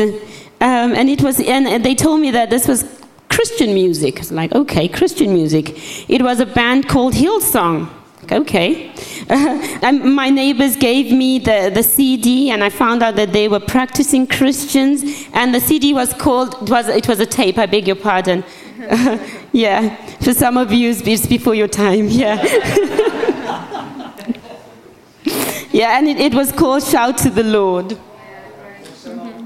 Um, 0.61 0.95
and 0.95 1.09
it 1.09 1.23
was, 1.23 1.41
and 1.41 1.85
they 1.85 1.95
told 1.95 2.21
me 2.21 2.31
that 2.31 2.51
this 2.51 2.67
was 2.67 2.85
Christian 3.29 3.75
music. 3.75 4.17
I 4.17 4.21
was 4.21 4.33
like, 4.33 4.53
okay, 4.55 4.89
Christian 4.89 5.35
music. 5.35 6.09
It 6.09 6.23
was 6.23 6.41
a 6.41 6.47
band 6.47 6.89
called 6.89 7.13
Hillsong 7.13 7.91
okay. 8.33 8.93
Uh, 9.29 9.91
my 9.91 10.31
neighbors 10.31 10.77
gave 10.77 11.11
me 11.11 11.41
the, 11.41 11.69
the 11.75 11.83
CD, 11.83 12.51
and 12.51 12.63
I 12.63 12.71
found 12.71 13.03
out 13.03 13.17
that 13.17 13.33
they 13.33 13.49
were 13.49 13.59
practicing 13.59 14.25
Christians, 14.25 15.27
and 15.33 15.53
the 15.53 15.59
CD 15.59 15.93
was 15.93 16.13
called, 16.15 16.55
it 16.63 16.71
was, 16.71 16.87
it 16.87 17.09
was 17.09 17.19
a 17.19 17.27
tape, 17.27 17.59
I 17.59 17.67
beg 17.67 17.89
your 17.89 17.97
pardon. 17.97 18.45
Yeah, 19.53 19.97
for 20.27 20.35
some 20.35 20.57
of 20.57 20.73
you, 20.73 20.91
it's 20.91 21.27
before 21.27 21.55
your 21.55 21.69
time, 21.69 22.09
yeah. 22.09 22.43
yeah, 25.71 25.99
and 25.99 26.09
it, 26.09 26.19
it 26.21 26.35
was 26.35 26.51
called 26.53 26.83
Shout 26.83 27.17
to 27.19 27.31
the 27.31 27.45
Lord 27.45 27.97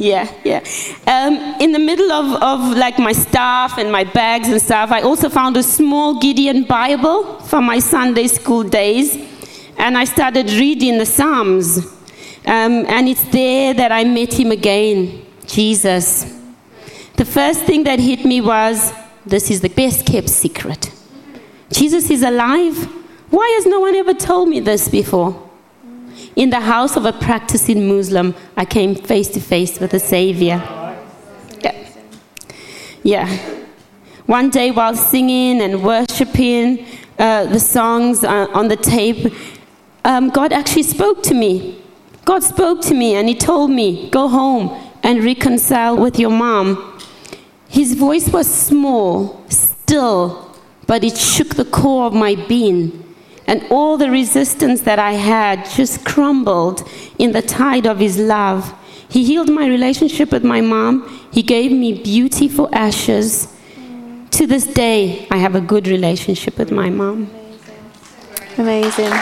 yeah, 0.00 0.32
yeah. 0.44 0.64
Um, 1.06 1.34
in 1.60 1.72
the 1.72 1.78
middle 1.78 2.10
of, 2.10 2.42
of 2.42 2.76
like 2.76 2.98
my 2.98 3.12
stuff 3.12 3.76
and 3.76 3.92
my 3.92 4.04
bags 4.04 4.48
and 4.48 4.60
stuff, 4.60 4.90
I 4.90 5.02
also 5.02 5.28
found 5.28 5.58
a 5.58 5.62
small 5.62 6.18
Gideon 6.18 6.64
Bible 6.64 7.38
from 7.40 7.64
my 7.64 7.80
Sunday 7.80 8.26
school 8.26 8.62
days, 8.62 9.14
and 9.76 9.98
I 9.98 10.04
started 10.06 10.50
reading 10.52 10.96
the 10.96 11.04
Psalms. 11.04 11.84
Um, 12.46 12.86
and 12.88 13.08
it's 13.08 13.24
there 13.24 13.74
that 13.74 13.92
I 13.92 14.04
met 14.04 14.32
him 14.32 14.50
again, 14.52 15.26
Jesus. 15.46 16.34
The 17.16 17.26
first 17.26 17.64
thing 17.64 17.84
that 17.84 18.00
hit 18.00 18.24
me 18.24 18.40
was 18.40 18.94
this 19.26 19.50
is 19.50 19.60
the 19.60 19.68
best 19.68 20.06
kept 20.06 20.28
secret. 20.28 20.92
Jesus 21.70 22.10
is 22.10 22.22
alive. 22.22 22.76
Why 23.30 23.48
has 23.56 23.66
no 23.66 23.80
one 23.80 23.94
ever 23.94 24.14
told 24.14 24.48
me 24.48 24.60
this 24.60 24.88
before? 24.88 25.50
In 26.36 26.50
the 26.50 26.60
house 26.60 26.96
of 26.96 27.04
a 27.04 27.12
practicing 27.12 27.88
Muslim, 27.88 28.34
I 28.56 28.64
came 28.64 28.94
face 28.94 29.28
to 29.28 29.40
face 29.40 29.78
with 29.78 29.92
the 29.92 30.00
Savior. 30.00 30.62
Yeah. 31.60 31.88
yeah. 33.02 33.38
One 34.26 34.50
day, 34.50 34.70
while 34.70 34.94
singing 34.94 35.60
and 35.60 35.82
worshiping 35.82 36.86
uh, 37.18 37.46
the 37.46 37.60
songs 37.60 38.24
uh, 38.24 38.46
on 38.52 38.68
the 38.68 38.76
tape, 38.76 39.32
um, 40.04 40.30
God 40.30 40.52
actually 40.52 40.84
spoke 40.84 41.22
to 41.24 41.34
me. 41.34 41.82
God 42.24 42.42
spoke 42.42 42.80
to 42.82 42.94
me 42.94 43.14
and 43.14 43.28
He 43.28 43.34
told 43.34 43.70
me, 43.70 44.08
Go 44.10 44.28
home 44.28 44.70
and 45.02 45.24
reconcile 45.24 45.96
with 45.96 46.18
your 46.18 46.30
mom. 46.30 46.89
His 47.70 47.94
voice 47.94 48.28
was 48.28 48.52
small, 48.52 49.44
still, 49.48 50.54
but 50.88 51.04
it 51.04 51.16
shook 51.16 51.54
the 51.54 51.64
core 51.64 52.06
of 52.06 52.12
my 52.12 52.34
being 52.34 53.14
and 53.46 53.64
all 53.70 53.96
the 53.96 54.10
resistance 54.10 54.82
that 54.82 54.98
I 54.98 55.12
had 55.12 55.64
just 55.70 56.04
crumbled 56.04 56.88
in 57.18 57.32
the 57.32 57.42
tide 57.42 57.86
of 57.86 57.98
His 57.98 58.18
love. 58.18 58.74
He 59.08 59.24
healed 59.24 59.50
my 59.50 59.66
relationship 59.66 60.32
with 60.32 60.44
my 60.44 60.60
mom. 60.60 61.28
He 61.32 61.42
gave 61.42 61.72
me 61.72 62.02
beauty 62.02 62.48
for 62.48 62.68
ashes. 62.72 63.52
To 64.32 64.46
this 64.46 64.66
day, 64.66 65.26
I 65.30 65.36
have 65.38 65.54
a 65.54 65.60
good 65.60 65.86
relationship 65.86 66.58
with 66.58 66.70
my 66.70 66.90
mom. 66.90 67.30
Amazing. 68.58 69.10
Amazing. 69.10 69.12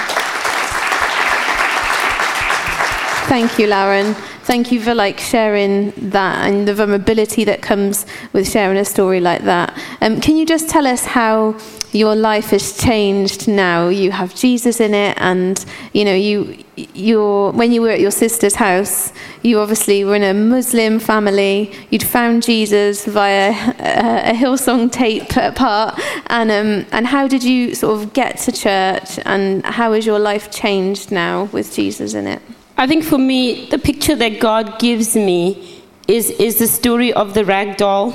Thank 3.28 3.58
you, 3.58 3.66
Lauren. 3.66 4.14
Thank 4.48 4.72
you 4.72 4.80
for 4.80 4.94
like 4.94 5.18
sharing 5.20 5.90
that 6.10 6.48
and 6.48 6.66
the 6.66 6.74
vulnerability 6.74 7.44
that 7.44 7.60
comes 7.60 8.06
with 8.32 8.50
sharing 8.50 8.78
a 8.78 8.84
story 8.86 9.20
like 9.20 9.42
that. 9.42 9.78
Um, 10.00 10.22
can 10.22 10.38
you 10.38 10.46
just 10.46 10.70
tell 10.70 10.86
us 10.86 11.04
how 11.04 11.58
your 11.92 12.16
life 12.16 12.48
has 12.50 12.76
changed 12.76 13.46
now. 13.46 13.88
You 13.88 14.10
have 14.10 14.34
Jesus 14.34 14.80
in 14.80 14.94
it, 14.94 15.18
and 15.20 15.62
you 15.92 16.04
know 16.06 16.14
you 16.14 16.64
you 16.76 17.50
when 17.54 17.72
you 17.72 17.82
were 17.82 17.90
at 17.90 18.00
your 18.00 18.10
sister's 18.10 18.54
house, 18.54 19.12
you 19.42 19.58
obviously 19.58 20.02
were 20.02 20.14
in 20.14 20.22
a 20.22 20.32
Muslim 20.32 20.98
family. 20.98 21.70
You'd 21.90 22.02
found 22.02 22.42
Jesus 22.42 23.04
via 23.04 23.50
a, 23.78 24.30
a 24.30 24.34
Hillsong 24.34 24.90
tape 24.90 25.28
part, 25.56 26.00
and 26.28 26.50
um, 26.50 26.86
and 26.92 27.06
how 27.06 27.28
did 27.28 27.44
you 27.44 27.74
sort 27.74 28.00
of 28.00 28.14
get 28.14 28.38
to 28.38 28.52
church, 28.52 29.18
and 29.26 29.62
how 29.66 29.92
has 29.92 30.06
your 30.06 30.18
life 30.18 30.50
changed 30.50 31.10
now 31.10 31.44
with 31.52 31.74
Jesus 31.74 32.14
in 32.14 32.26
it? 32.26 32.40
I 32.78 32.86
think 32.86 33.02
for 33.02 33.18
me, 33.18 33.66
the 33.66 33.78
picture 33.78 34.14
that 34.14 34.38
God 34.38 34.78
gives 34.78 35.16
me 35.16 35.82
is 36.06 36.30
is 36.30 36.60
the 36.60 36.68
story 36.68 37.12
of 37.12 37.34
the 37.34 37.44
rag 37.44 37.76
doll 37.76 38.14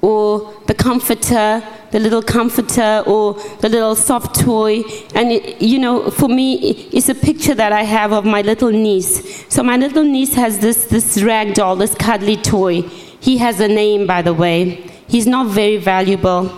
or 0.00 0.54
the 0.66 0.74
comforter, 0.74 1.62
the 1.90 1.98
little 1.98 2.22
comforter, 2.22 3.02
or 3.06 3.34
the 3.60 3.68
little 3.68 3.94
soft 3.94 4.40
toy. 4.40 4.82
And, 5.14 5.32
it, 5.32 5.60
you 5.60 5.78
know, 5.78 6.10
for 6.10 6.28
me, 6.28 6.88
it's 6.92 7.08
a 7.10 7.14
picture 7.14 7.54
that 7.54 7.72
I 7.72 7.82
have 7.82 8.12
of 8.12 8.24
my 8.24 8.40
little 8.40 8.70
niece. 8.70 9.44
So 9.52 9.62
my 9.62 9.76
little 9.76 10.04
niece 10.04 10.34
has 10.34 10.60
this, 10.60 10.86
this 10.86 11.22
rag 11.22 11.52
doll, 11.52 11.76
this 11.76 11.94
cuddly 11.94 12.36
toy. 12.36 12.80
He 13.20 13.36
has 13.38 13.60
a 13.60 13.68
name, 13.68 14.06
by 14.06 14.22
the 14.22 14.32
way. 14.32 14.88
He's 15.06 15.26
not 15.26 15.48
very 15.48 15.76
valuable. 15.76 16.50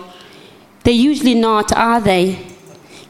They're 0.83 0.93
usually 0.93 1.35
not, 1.35 1.73
are 1.73 1.99
they? 1.99 2.37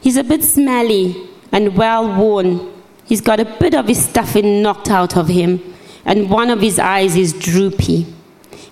He's 0.00 0.16
a 0.16 0.24
bit 0.24 0.42
smelly 0.42 1.28
and 1.52 1.76
well 1.76 2.12
worn. 2.18 2.73
He's 3.04 3.20
got 3.20 3.40
a 3.40 3.44
bit 3.44 3.74
of 3.74 3.88
his 3.88 4.04
stuffing 4.04 4.62
knocked 4.62 4.90
out 4.90 5.16
of 5.16 5.28
him, 5.28 5.60
and 6.04 6.30
one 6.30 6.50
of 6.50 6.60
his 6.60 6.78
eyes 6.78 7.16
is 7.16 7.32
droopy. 7.32 8.06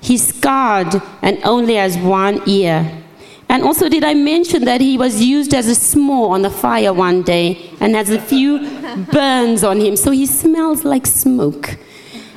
He's 0.01 0.27
scarred 0.35 1.01
and 1.23 1.39
only 1.45 1.75
has 1.77 1.97
one 1.97 2.43
ear. 2.49 3.03
And 3.49 3.63
also, 3.63 3.89
did 3.89 4.03
I 4.03 4.15
mention 4.15 4.65
that 4.65 4.81
he 4.81 4.97
was 4.97 5.23
used 5.23 5.53
as 5.53 5.69
a 5.69 5.75
s'more 5.75 6.31
on 6.31 6.43
the 6.43 6.51
fire 6.51 6.93
one 6.93 7.23
day 7.23 7.71
and 7.81 7.95
has 7.95 8.11
a 8.11 8.21
few 8.21 8.59
burns 9.13 9.63
on 9.63 9.79
him? 9.79 9.95
So 9.95 10.11
he 10.11 10.27
smells 10.27 10.85
like 10.85 11.07
smoke. 11.07 11.77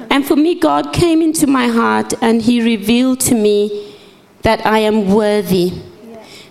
And 0.09 0.25
for 0.25 0.35
me, 0.35 0.59
God 0.59 0.93
came 0.93 1.21
into 1.21 1.47
my 1.47 1.67
heart 1.67 2.13
and 2.21 2.41
he 2.41 2.61
revealed 2.61 3.21
to 3.21 3.35
me 3.35 3.95
that 4.41 4.65
I 4.65 4.79
am 4.79 5.13
worthy. 5.13 5.81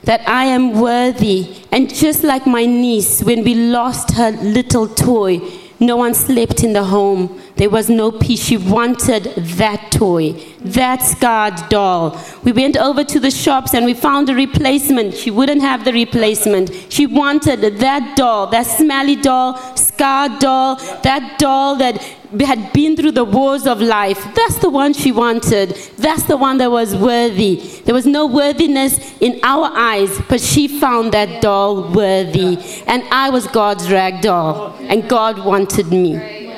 That 0.04 0.28
I 0.28 0.44
am 0.44 0.80
worthy. 0.80 1.64
And 1.72 1.92
just 1.92 2.24
like 2.24 2.46
my 2.46 2.66
niece, 2.66 3.22
when 3.22 3.42
we 3.44 3.54
lost 3.54 4.12
her 4.12 4.30
little 4.30 4.86
toy, 4.86 5.40
no 5.80 5.96
one 5.96 6.14
slept 6.14 6.62
in 6.62 6.72
the 6.72 6.84
home. 6.84 7.40
There 7.56 7.70
was 7.70 7.88
no 7.88 8.10
peace. 8.10 8.44
She 8.44 8.56
wanted 8.56 9.24
that 9.36 9.90
toy, 9.90 10.32
that 10.60 11.02
scarred 11.02 11.68
doll. 11.68 12.20
We 12.42 12.52
went 12.52 12.76
over 12.76 13.04
to 13.04 13.20
the 13.20 13.30
shops 13.30 13.74
and 13.74 13.84
we 13.84 13.94
found 13.94 14.28
a 14.28 14.34
replacement. 14.34 15.14
She 15.14 15.30
wouldn't 15.30 15.60
have 15.62 15.84
the 15.84 15.92
replacement. 15.92 16.70
She 16.90 17.06
wanted 17.06 17.60
that 17.78 18.16
doll, 18.16 18.46
that 18.48 18.66
smelly 18.66 19.16
doll, 19.16 19.56
scarred 19.76 20.38
doll, 20.38 20.76
that 21.02 21.38
doll 21.38 21.76
that 21.76 22.02
had 22.40 22.72
been 22.72 22.96
through 22.96 23.12
the 23.12 23.24
wars 23.24 23.66
of 23.66 23.80
life. 23.80 24.22
That's 24.34 24.58
the 24.58 24.70
one 24.70 24.92
she 24.92 25.12
wanted. 25.12 25.70
That's 25.96 26.24
the 26.24 26.36
one 26.36 26.58
that 26.58 26.70
was 26.70 26.96
worthy. 26.96 27.56
There 27.84 27.94
was 27.94 28.06
no 28.06 28.26
worthiness 28.26 28.98
in 29.20 29.40
our 29.42 29.70
eyes, 29.74 30.20
but 30.28 30.40
she 30.40 30.68
found 30.68 31.12
that 31.12 31.42
doll 31.42 31.92
worthy. 31.92 32.58
And 32.86 33.02
I 33.10 33.30
was 33.30 33.46
God's 33.46 33.90
rag 33.90 34.20
doll, 34.20 34.74
and 34.80 35.08
God 35.08 35.44
wanted 35.44 35.88
me. 35.88 36.50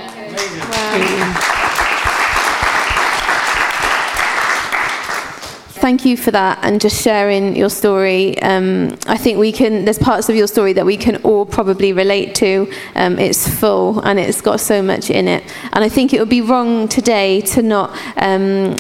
Thank 5.87 6.05
you 6.05 6.17
for 6.17 6.33
that 6.33 6.59
and 6.63 6.81
just 6.81 7.01
sharing 7.01 7.55
your 7.55 7.71
story. 7.71 8.37
Um, 8.43 8.99
I 9.07 9.17
think 9.17 9.39
we 9.39 9.53
can, 9.53 9.85
there's 9.85 10.01
parts 10.01 10.29
of 10.29 10.35
your 10.35 10.49
story 10.49 10.73
that 10.73 10.85
we 10.85 10.97
can 10.97 11.15
all 11.23 11.47
probably 11.47 11.93
relate 11.93 12.35
to. 12.43 12.69
Um, 12.97 13.21
it's 13.21 13.49
full 13.49 14.01
and 14.01 14.19
it's 14.19 14.41
got 14.41 14.59
so 14.59 14.83
much 14.83 15.11
in 15.11 15.29
it. 15.29 15.45
And 15.73 15.85
I 15.85 15.89
think 15.89 16.13
it 16.13 16.19
would 16.19 16.29
be 16.29 16.41
wrong 16.41 16.89
today 16.89 17.41
to 17.53 17.63
not, 17.63 17.97
um, 18.17 18.75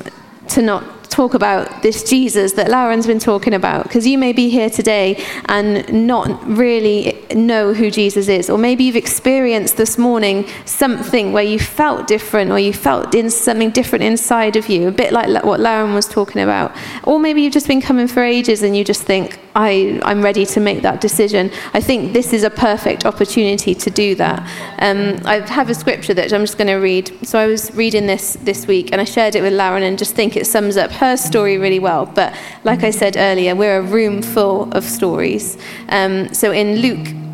to 0.48 0.62
not 0.62 0.95
talk 1.16 1.32
about 1.32 1.82
this 1.82 2.02
Jesus 2.02 2.52
that 2.52 2.68
Lauren's 2.68 3.06
been 3.06 3.18
talking 3.18 3.54
about, 3.54 3.84
because 3.84 4.06
you 4.06 4.18
may 4.18 4.34
be 4.34 4.50
here 4.50 4.68
today 4.68 5.24
and 5.46 5.66
not 6.06 6.28
really 6.46 7.24
know 7.34 7.72
who 7.72 7.90
Jesus 7.90 8.28
is, 8.28 8.50
or 8.50 8.58
maybe 8.58 8.84
you've 8.84 8.96
experienced 8.96 9.78
this 9.78 9.96
morning 9.96 10.46
something 10.66 11.32
where 11.32 11.42
you 11.42 11.58
felt 11.58 12.06
different, 12.06 12.50
or 12.50 12.58
you 12.58 12.74
felt 12.74 13.14
in 13.14 13.30
something 13.30 13.70
different 13.70 14.04
inside 14.04 14.56
of 14.56 14.68
you, 14.68 14.88
a 14.88 14.92
bit 14.92 15.10
like 15.10 15.42
what 15.42 15.58
Lauren 15.58 15.94
was 15.94 16.06
talking 16.06 16.42
about, 16.42 16.76
or 17.04 17.18
maybe 17.18 17.40
you've 17.40 17.54
just 17.54 17.66
been 17.66 17.80
coming 17.80 18.08
for 18.08 18.22
ages 18.22 18.62
and 18.62 18.76
you 18.76 18.84
just 18.84 19.02
think, 19.02 19.38
I, 19.56 19.98
I'm 20.04 20.20
ready 20.20 20.44
to 20.44 20.60
make 20.60 20.82
that 20.82 21.00
decision. 21.00 21.50
I 21.72 21.80
think 21.80 22.12
this 22.12 22.34
is 22.34 22.44
a 22.44 22.50
perfect 22.50 23.06
opportunity 23.06 23.74
to 23.74 23.90
do 23.90 24.14
that. 24.16 24.40
Um, 24.78 25.18
I 25.24 25.40
have 25.48 25.70
a 25.70 25.74
scripture 25.74 26.12
that 26.12 26.30
I'm 26.30 26.42
just 26.42 26.58
going 26.58 26.66
to 26.68 26.74
read. 26.74 27.10
So 27.26 27.38
I 27.38 27.46
was 27.46 27.74
reading 27.74 28.06
this 28.06 28.34
this 28.42 28.66
week 28.66 28.92
and 28.92 29.00
I 29.00 29.04
shared 29.04 29.34
it 29.34 29.40
with 29.40 29.54
Lauren 29.54 29.82
and 29.82 29.98
just 29.98 30.14
think 30.14 30.36
it 30.36 30.46
sums 30.46 30.76
up 30.76 30.90
her 30.92 31.16
story 31.16 31.56
really 31.56 31.78
well. 31.78 32.04
But 32.04 32.36
like 32.64 32.84
I 32.84 32.90
said 32.90 33.16
earlier, 33.16 33.56
we're 33.56 33.78
a 33.78 33.82
room 33.82 34.20
full 34.20 34.70
of 34.72 34.84
stories. 34.84 35.56
Um, 35.88 36.34
so 36.34 36.52
in 36.52 36.76
Luke 36.76 37.25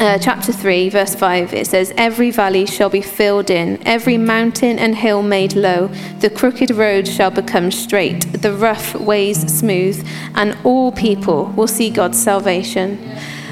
uh, 0.00 0.18
chapter 0.18 0.52
3, 0.52 0.90
verse 0.90 1.14
5, 1.14 1.54
it 1.54 1.66
says, 1.66 1.92
Every 1.96 2.30
valley 2.30 2.66
shall 2.66 2.88
be 2.88 3.00
filled 3.00 3.50
in, 3.50 3.80
every 3.86 4.16
mountain 4.16 4.78
and 4.78 4.94
hill 4.94 5.22
made 5.22 5.54
low. 5.54 5.88
The 6.20 6.30
crooked 6.30 6.70
road 6.70 7.08
shall 7.08 7.30
become 7.30 7.70
straight, 7.70 8.20
the 8.32 8.52
rough 8.52 8.94
ways 8.94 9.40
smooth, 9.52 10.06
and 10.34 10.56
all 10.64 10.92
people 10.92 11.46
will 11.56 11.66
see 11.66 11.90
God's 11.90 12.22
salvation. 12.22 12.98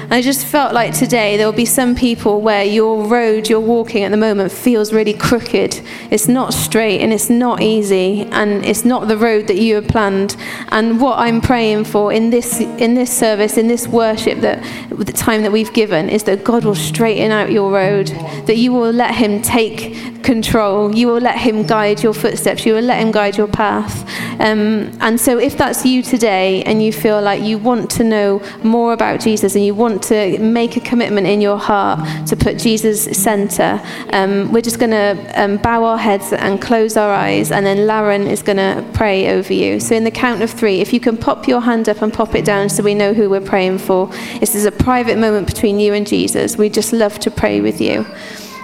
I 0.09 0.21
just 0.21 0.45
felt 0.45 0.73
like 0.73 0.93
today 0.93 1.35
there 1.35 1.45
will 1.45 1.51
be 1.51 1.65
some 1.65 1.93
people 1.93 2.39
where 2.39 2.63
your 2.63 3.03
road 3.03 3.49
you're 3.49 3.59
walking 3.59 4.03
at 4.03 4.11
the 4.11 4.17
moment 4.17 4.53
feels 4.53 4.93
really 4.93 5.13
crooked. 5.13 5.81
It's 6.09 6.29
not 6.29 6.53
straight 6.53 7.01
and 7.01 7.11
it's 7.11 7.29
not 7.29 7.61
easy 7.61 8.21
and 8.31 8.63
it's 8.63 8.85
not 8.85 9.09
the 9.09 9.17
road 9.17 9.47
that 9.47 9.57
you 9.57 9.75
have 9.75 9.89
planned. 9.89 10.37
And 10.69 11.01
what 11.01 11.19
I'm 11.19 11.41
praying 11.41 11.83
for 11.83 12.13
in 12.13 12.29
this 12.29 12.61
in 12.61 12.93
this 12.93 13.11
service, 13.11 13.57
in 13.57 13.67
this 13.67 13.85
worship 13.85 14.39
that 14.39 14.63
the 14.91 15.11
time 15.11 15.41
that 15.41 15.51
we've 15.51 15.73
given 15.73 16.07
is 16.07 16.23
that 16.23 16.45
God 16.45 16.63
will 16.63 16.73
straighten 16.73 17.31
out 17.31 17.51
your 17.51 17.69
road, 17.69 18.07
that 18.45 18.55
you 18.55 18.71
will 18.71 18.91
let 18.91 19.13
him 19.13 19.41
take 19.41 20.23
control. 20.23 20.95
You 20.95 21.07
will 21.07 21.19
let 21.19 21.37
him 21.37 21.63
guide 21.63 22.01
your 22.01 22.13
footsteps. 22.13 22.65
You 22.65 22.75
will 22.75 22.81
let 22.81 23.01
him 23.01 23.11
guide 23.11 23.37
your 23.37 23.47
path. 23.47 24.07
Um, 24.39 24.91
and 25.01 25.19
so 25.19 25.37
if 25.37 25.57
that's 25.57 25.85
you 25.85 26.03
today 26.03 26.63
and 26.63 26.83
you 26.83 26.93
feel 26.93 27.21
like 27.21 27.41
you 27.41 27.57
want 27.57 27.89
to 27.91 28.03
know 28.03 28.41
more 28.63 28.93
about 28.93 29.19
Jesus 29.19 29.55
and 29.55 29.65
you 29.65 29.73
want 29.73 29.96
want 29.97 30.03
to 30.03 30.39
make 30.39 30.77
a 30.77 30.79
commitment 30.79 31.25
in 31.25 31.41
your 31.41 31.57
heart 31.57 32.27
to 32.27 32.35
put 32.35 32.59
Jesus 32.59 33.05
center, 33.17 33.81
um, 34.13 34.51
we're 34.51 34.61
just 34.61 34.79
going 34.79 34.91
to 34.91 35.31
um, 35.35 35.57
bow 35.57 35.83
our 35.83 35.97
heads 35.97 36.33
and 36.33 36.61
close 36.61 36.95
our 36.97 37.11
eyes, 37.11 37.51
and 37.51 37.65
then 37.65 37.87
Lauren 37.87 38.27
is 38.27 38.43
going 38.43 38.57
to 38.57 38.85
pray 38.93 39.29
over 39.29 39.51
you. 39.53 39.79
So, 39.79 39.95
in 39.95 40.03
the 40.03 40.11
count 40.11 40.43
of 40.43 40.51
three, 40.51 40.81
if 40.81 40.93
you 40.93 40.99
can 40.99 41.17
pop 41.17 41.47
your 41.47 41.61
hand 41.61 41.89
up 41.89 42.01
and 42.01 42.13
pop 42.13 42.35
it 42.35 42.45
down 42.45 42.69
so 42.69 42.83
we 42.83 42.93
know 42.93 43.13
who 43.13 43.29
we're 43.29 43.41
praying 43.41 43.79
for. 43.79 44.07
This 44.39 44.53
is 44.53 44.65
a 44.65 44.71
private 44.71 45.17
moment 45.17 45.47
between 45.47 45.79
you 45.79 45.93
and 45.93 46.05
Jesus. 46.05 46.57
We 46.57 46.69
just 46.69 46.93
love 46.93 47.17
to 47.19 47.31
pray 47.31 47.61
with 47.61 47.81
you. 47.81 48.05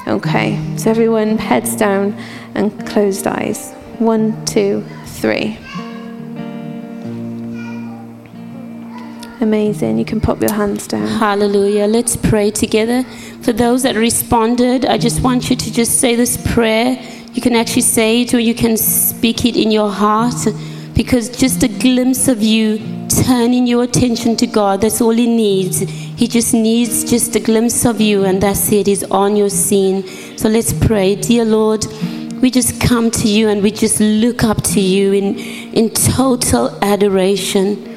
Okay, 0.08 0.60
so 0.78 0.91
everyone, 0.91 1.38
heads 1.38 1.76
down 1.76 2.13
and 2.54 2.86
closed 2.86 3.26
eyes. 3.26 3.72
One, 3.98 4.46
two, 4.46 4.86
three. 5.06 5.62
Amazing. 9.43 9.97
You 9.97 10.06
can 10.06 10.21
pop 10.21 10.39
your 10.39 10.53
hands 10.53 10.88
down. 10.88 11.06
Hallelujah. 11.06 11.86
Let's 11.86 12.15
pray 12.15 12.49
together. 12.49 13.03
For 13.41 13.51
those 13.51 13.84
that 13.84 13.97
responded, 13.97 14.86
I 14.86 14.97
just 14.97 15.21
want 15.21 15.49
you 15.49 15.58
to 15.58 15.73
just 15.73 15.99
say 15.99 16.15
this 16.15 16.38
prayer. 16.53 16.97
You 17.34 17.41
can 17.41 17.53
actually 17.53 17.82
say 17.82 18.21
it 18.21 18.34
or 18.34 18.39
you 18.39 18.56
can 18.56 18.77
speak 18.77 19.43
it 19.43 19.58
in 19.58 19.69
your 19.69 19.91
heart 19.91 20.47
because 20.93 21.27
just 21.27 21.62
a 21.62 21.67
glimpse 21.67 22.29
of 22.29 22.41
you 22.41 22.77
turning 23.10 23.67
your 23.67 23.84
attention 23.84 24.38
to 24.38 24.47
God, 24.47 24.79
that's 24.79 25.01
all 25.01 25.12
He 25.12 25.27
needs. 25.27 25.79
He 25.79 26.25
just 26.25 26.53
needs 26.53 27.03
just 27.03 27.36
a 27.36 27.41
glimpse 27.41 27.86
of 27.86 27.99
you, 27.99 28.23
and 28.23 28.41
that's 28.41 28.71
it. 28.71 28.88
He's 28.88 29.03
on 29.03 29.36
your 29.36 29.49
scene. 29.49 30.08
So 30.38 30.47
let's 30.47 30.71
pray. 30.71 31.15
Dear 31.15 31.43
Lord, 31.43 31.86
we 32.41 32.49
just 32.49 32.79
come 32.79 33.12
to 33.12 33.27
you 33.27 33.49
and 33.49 33.62
we 33.62 33.71
just 33.71 33.99
look 33.99 34.45
up 34.45 34.63
to 34.63 34.79
you 34.79 35.12
in, 35.12 35.38
in 35.38 35.89
total 35.89 36.77
adoration. 36.82 37.92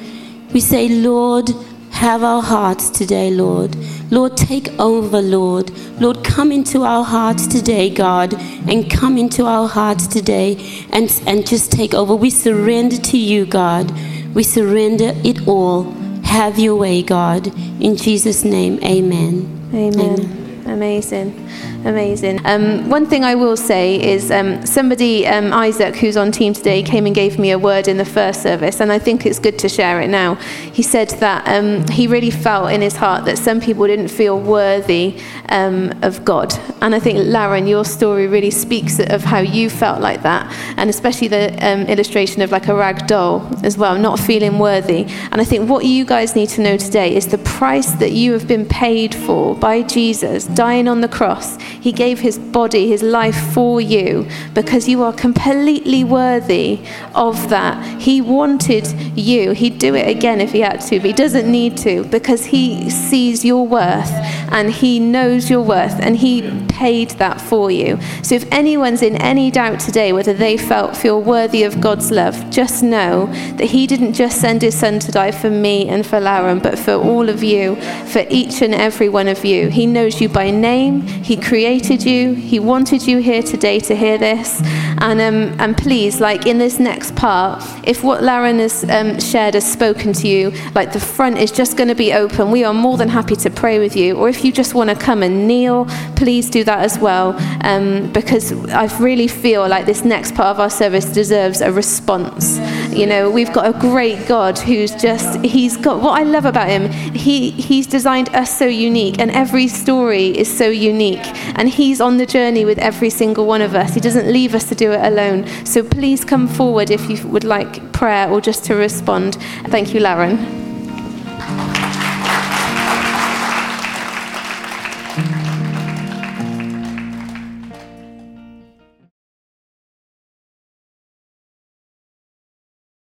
We 0.53 0.61
say, 0.61 0.89
Lord, 0.89 1.51
have 1.91 2.23
our 2.23 2.43
hearts 2.43 2.91
today, 2.91 3.31
Lord. 3.31 3.75
Lord, 4.11 4.37
take 4.37 4.69
over, 4.79 5.21
Lord. 5.21 5.71
Lord, 6.01 6.23
come 6.23 6.53
into 6.53 6.83
our 6.83 7.05
hearts 7.05 7.47
today, 7.47 7.91
God, 7.91 8.35
and 8.69 8.91
come 8.91 9.17
into 9.17 9.47
our 9.47 9.67
hearts 9.67 10.07
today 10.07 10.87
and, 10.93 11.11
and 11.27 11.47
just 11.47 11.73
take 11.73 11.95
over. 11.95 12.15
We 12.15 12.31
surrender 12.31 12.99
to 12.99 13.19
you, 13.19 13.47
God. 13.47 13.91
We 14.35 14.43
surrender 14.43 15.13
it 15.25 15.49
all. 15.49 15.85
Have 16.23 16.59
your 16.59 16.77
way, 16.77 17.03
God. 17.03 17.47
In 17.81 17.97
Jesus' 17.97 18.45
name, 18.45 18.79
amen. 18.83 19.71
Amen. 19.73 20.01
amen. 20.01 20.46
Amazing. 20.67 21.49
Amazing. 21.85 22.45
Um, 22.45 22.91
one 22.91 23.07
thing 23.07 23.23
I 23.23 23.37
will 23.37 23.57
say 23.57 24.03
is 24.03 24.33
um, 24.33 24.67
somebody, 24.67 25.25
um, 25.25 25.53
Isaac, 25.53 25.95
who's 25.95 26.17
on 26.17 26.33
team 26.33 26.53
today, 26.53 26.83
came 26.83 27.07
and 27.07 27.15
gave 27.15 27.39
me 27.39 27.53
a 27.53 27.59
word 27.59 27.87
in 27.87 27.97
the 27.97 28.05
first 28.05 28.43
service, 28.43 28.81
and 28.81 28.91
I 28.91 28.99
think 28.99 29.25
it's 29.25 29.39
good 29.39 29.57
to 29.61 29.69
share 29.69 30.01
it 30.01 30.09
now. 30.09 30.35
He 30.35 30.83
said 30.83 31.11
that 31.21 31.47
um, 31.47 31.87
he 31.89 32.09
really 32.09 32.33
felt 32.33 32.73
in 32.73 32.81
his 32.81 32.97
heart 32.97 33.25
that 33.27 33.39
some 33.39 33.61
people 33.61 33.87
didn't 33.87 34.09
feel 34.09 34.39
worthy 34.41 35.17
um, 35.51 35.93
of 36.03 36.25
God. 36.25 36.53
And 36.83 36.95
I 36.95 36.99
think, 36.99 37.21
Lauren, 37.23 37.69
your 37.69 37.85
story 37.85 38.27
really 38.27 38.51
speaks 38.51 38.99
of 38.99 39.23
how 39.23 39.39
you 39.39 39.71
felt 39.71 40.01
like 40.01 40.23
that, 40.23 40.53
and 40.77 40.91
especially 40.91 41.29
the 41.29 41.55
um, 41.65 41.83
illustration 41.83 42.43
of 42.43 42.51
like 42.51 42.67
a 42.67 42.75
rag 42.75 43.07
doll 43.07 43.49
as 43.65 43.79
well, 43.79 43.97
not 43.97 44.19
feeling 44.19 44.59
worthy. 44.59 45.05
And 45.31 45.41
I 45.41 45.45
think 45.45 45.71
what 45.71 45.85
you 45.85 46.05
guys 46.05 46.35
need 46.35 46.49
to 46.51 46.63
know 46.63 46.77
today 46.77 47.15
is 47.15 47.29
the 47.29 47.39
price 47.39 47.93
that 47.93 48.11
you 48.11 48.33
have 48.33 48.49
been 48.49 48.67
paid 48.67 49.15
for 49.15 49.55
by 49.55 49.83
Jesus 49.83 50.47
dying 50.57 50.89
on 50.89 51.01
the 51.03 51.09
cross 51.09 51.57
he 51.87 51.93
gave 51.93 52.19
his 52.19 52.37
body, 52.37 52.89
his 52.89 53.01
life 53.01 53.37
for 53.55 53.81
you 53.81 54.29
because 54.55 54.89
you 54.89 55.05
are 55.05 55.13
completely 55.13 56.03
worthy 56.03 56.81
of 57.15 57.49
that. 57.49 58.03
He 58.03 58.21
wanted 58.21 58.89
you. 59.17 59.53
He'd 59.53 59.79
do 59.79 59.95
it 59.95 60.09
again 60.09 60.41
if 60.41 60.51
he 60.51 60.63
had 60.63 60.81
to, 60.81 60.99
but 60.99 61.07
he 61.07 61.13
doesn't 61.13 61.49
need 61.49 61.77
to 61.77 62.03
because 62.07 62.47
he 62.47 62.91
sees 62.91 63.45
your 63.45 63.65
worth 63.65 64.11
and 64.51 64.73
he 64.73 64.99
knows 64.99 65.49
your 65.49 65.63
worth 65.63 66.01
and 66.01 66.17
he 66.17 66.51
paid 66.69 67.11
that 67.11 67.41
for 67.41 67.71
you. 67.71 68.01
So 68.25 68.35
if 68.35 68.51
anyone's 68.51 69.03
in 69.03 69.15
any 69.15 69.53
doubt 69.53 69.79
today 69.79 70.13
whether 70.13 70.35
they 70.35 70.57
felt 70.57 70.97
feel 70.97 71.23
worthy 71.23 71.63
of 71.63 71.81
God's 71.81 72.11
love, 72.11 72.51
just 72.51 72.83
know 72.83 73.27
that 73.59 73.67
he 73.67 73.87
didn't 73.87 74.15
just 74.15 74.41
send 74.41 74.63
his 74.63 74.77
son 74.77 74.99
to 74.99 75.13
die 75.13 75.31
for 75.31 75.51
me 75.51 75.89
and 75.89 76.05
for 76.05 76.19
Lauren, 76.19 76.59
but 76.59 76.81
for 76.81 76.95
all 76.95 77.29
of 77.29 77.45
you, 77.45 77.77
for 78.07 78.25
each 78.29 78.61
and 78.61 78.75
every 78.75 79.09
one 79.09 79.29
of 79.29 79.45
you. 79.45 79.69
He 79.69 79.87
knows 79.87 80.21
you 80.21 80.29
by 80.29 80.46
by 80.47 80.51
name. 80.53 81.01
He 81.03 81.37
created 81.37 82.05
you. 82.05 82.35
He 82.35 82.61
wanted 82.61 83.07
you 83.07 83.19
here 83.19 83.43
today 83.43 83.81
to 83.81 83.97
hear 83.97 84.17
this. 84.17 84.61
And, 84.99 85.21
um, 85.21 85.61
and 85.61 85.77
please, 85.77 86.21
like 86.21 86.47
in 86.47 86.59
this 86.59 86.79
next 86.79 87.17
part, 87.17 87.65
if 87.85 88.05
what 88.05 88.23
Lauren 88.23 88.59
has 88.61 88.85
um, 88.89 89.19
shared 89.19 89.55
has 89.55 89.71
spoken 89.71 90.13
to 90.13 90.29
you, 90.29 90.53
like 90.75 90.93
the 90.93 91.01
front 91.01 91.39
is 91.39 91.51
just 91.51 91.77
going 91.77 91.89
to 91.89 91.97
be 91.97 92.13
open, 92.13 92.53
we 92.53 92.63
are 92.65 92.73
more 92.73 92.97
than 92.97 93.09
happy 93.09 93.35
to 93.37 93.51
pray 93.51 93.79
with 93.79 93.97
you. 93.97 94.17
Or 94.17 94.29
if 94.29 94.45
you 94.45 94.53
just 94.53 94.73
want 94.75 94.89
to 94.91 94.97
come 94.97 95.23
and 95.25 95.49
kneel, 95.49 95.87
please 96.15 96.49
do 96.49 96.63
that 96.65 96.79
as 96.79 96.99
well. 96.99 97.35
Um, 97.63 98.13
because 98.13 98.53
I 98.71 98.85
really 98.99 99.29
feel 99.29 99.67
like 99.67 99.85
this 99.85 100.05
next 100.05 100.35
part 100.37 100.49
of 100.49 100.61
our 100.61 100.71
service 100.71 101.07
deserves 101.07 101.61
a 101.61 101.73
response. 101.73 102.59
You 102.97 103.07
know, 103.07 103.31
we've 103.31 103.53
got 103.53 103.67
a 103.69 103.79
great 103.79 104.27
God 104.27 104.59
who's 104.59 104.95
just, 104.95 105.45
he's 105.45 105.77
got, 105.77 106.01
what 106.01 106.19
I 106.19 106.23
love 106.23 106.47
about 106.47 106.69
him, 106.69 106.91
he, 107.13 107.51
he's 107.51 107.87
designed 107.87 108.31
us 108.31 108.59
so 108.59 108.65
unique, 108.65 109.19
and 109.19 109.31
every 109.31 109.69
story 109.69 110.29
is 110.29 110.49
so 110.51 110.71
unique. 110.71 111.27
And 111.59 111.69
he's 111.69 112.01
on 112.01 112.17
the 112.17 112.25
journey 112.25 112.65
with 112.65 112.79
every 112.79 113.11
single 113.11 113.47
one 113.47 113.61
of 113.61 113.75
us. 113.75 113.93
He 113.93 114.01
doesn't 114.01 114.33
leave 114.33 114.55
us 114.55 114.65
to 114.71 114.75
do 114.75 114.93
it 114.93 115.05
alone. 115.05 115.47
So 115.67 115.83
please 115.83 116.25
come 116.25 116.49
forward 116.49 116.91
if 116.91 117.11
you 117.11 117.27
would 117.29 117.45
like 117.45 117.93
prayer 117.93 118.31
or 118.31 118.41
just 118.41 118.65
to 118.65 118.75
respond. 118.75 119.35
Thank 119.67 119.93
you, 119.93 120.01
Lauren. 120.01 120.66